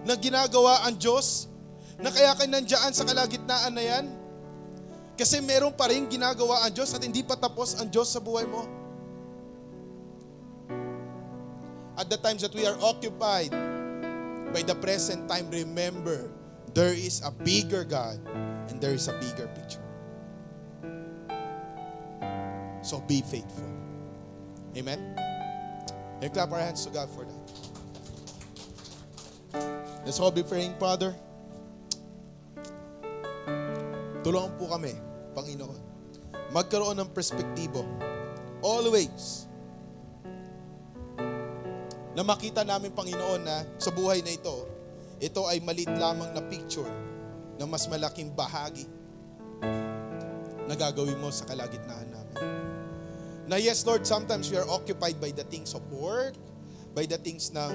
[0.03, 1.47] na ginagawa ang Diyos
[2.01, 4.05] na kaya ka nandiyan sa kalagitnaan na yan?
[5.13, 8.49] Kasi meron pa rin ginagawa ang Diyos at hindi pa tapos ang Diyos sa buhay
[8.49, 8.65] mo.
[11.93, 13.53] At the times that we are occupied
[14.49, 16.33] by the present time, remember,
[16.73, 18.17] there is a bigger God
[18.73, 19.85] and there is a bigger picture.
[22.83, 23.71] So be faithful.
[24.75, 24.99] Amen?
[26.19, 27.43] And clap our hands to God for that.
[30.03, 31.15] Let's all be praying, Father.
[34.23, 34.95] Tulungan po kami,
[35.31, 35.79] Panginoon.
[36.51, 37.87] Magkaroon ng perspektibo.
[38.59, 39.47] Always.
[42.15, 44.67] Na makita namin, Panginoon, na sa buhay na ito,
[45.23, 46.91] ito ay malit lamang na picture
[47.59, 48.87] ng mas malaking bahagi
[50.67, 52.72] na gagawin mo sa kalagitnaan namin.
[53.43, 56.35] Na yes, Lord, sometimes we are occupied by the things of work,
[56.95, 57.73] by the things ng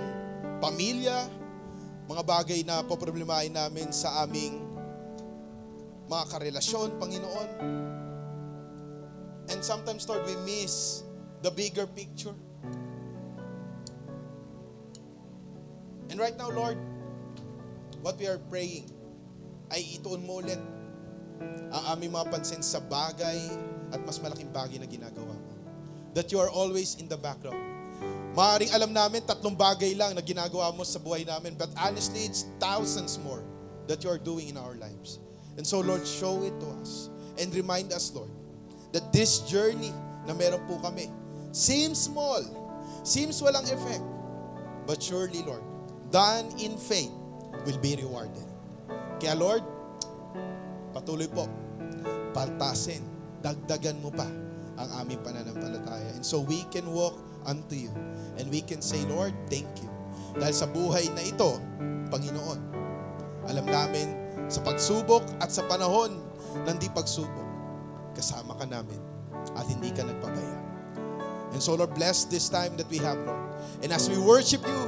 [0.64, 1.28] pamilya,
[2.08, 4.64] mga bagay na poproblemahin namin sa aming
[6.08, 7.50] mga karelasyon, Panginoon.
[9.52, 11.04] And sometimes, Lord, we miss
[11.44, 12.34] the bigger picture.
[16.08, 16.80] And right now, Lord,
[18.00, 18.88] what we are praying
[19.68, 20.60] ay ituon mo ulit
[21.68, 23.36] ang aming mga pansin sa bagay
[23.92, 25.37] at mas malaking bagay na ginagawa.
[26.14, 27.68] That you are always in the background.
[28.38, 32.46] Maaring alam namin tatlong bagay lang na ginagawa mo sa buhay namin, but honestly, it's
[32.62, 33.42] thousands more
[33.90, 35.18] that you are doing in our lives.
[35.58, 37.10] And so, Lord, show it to us.
[37.34, 38.30] And remind us, Lord,
[38.94, 39.90] that this journey
[40.22, 41.10] na meron po kami
[41.50, 42.42] seems small,
[43.02, 44.06] seems walang effect,
[44.86, 45.66] but surely, Lord,
[46.14, 47.10] done in faith
[47.66, 48.46] will be rewarded.
[49.18, 49.66] Kaya, Lord,
[50.94, 51.50] patuloy po,
[52.30, 53.02] paltasin,
[53.42, 54.30] dagdagan mo pa
[54.78, 56.14] ang aming pananampalataya.
[56.14, 57.92] And so we can walk unto you.
[58.38, 59.90] And we can say, Lord, thank you.
[60.38, 61.58] Dahil sa buhay na ito,
[62.08, 62.60] Panginoon,
[63.50, 64.06] alam namin
[64.46, 66.22] sa pagsubok at sa panahon
[66.64, 67.48] ng di pagsubok,
[68.14, 68.98] kasama ka namin
[69.56, 70.56] at hindi ka nagpabaya.
[71.52, 73.40] And so Lord, bless this time that we have, Lord.
[73.80, 74.82] And as we worship you,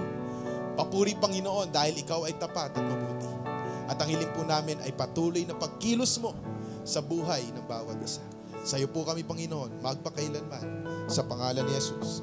[0.76, 3.28] papuri Panginoon dahil ikaw ay tapat at mabuti.
[3.90, 6.36] At ang hiling po namin ay patuloy na pagkilos mo
[6.86, 8.22] sa buhay ng bawat isa.
[8.60, 10.66] Sa iyo po kami, Panginoon, magpakailanman.
[11.08, 12.20] Sa pangalan ni Jesus.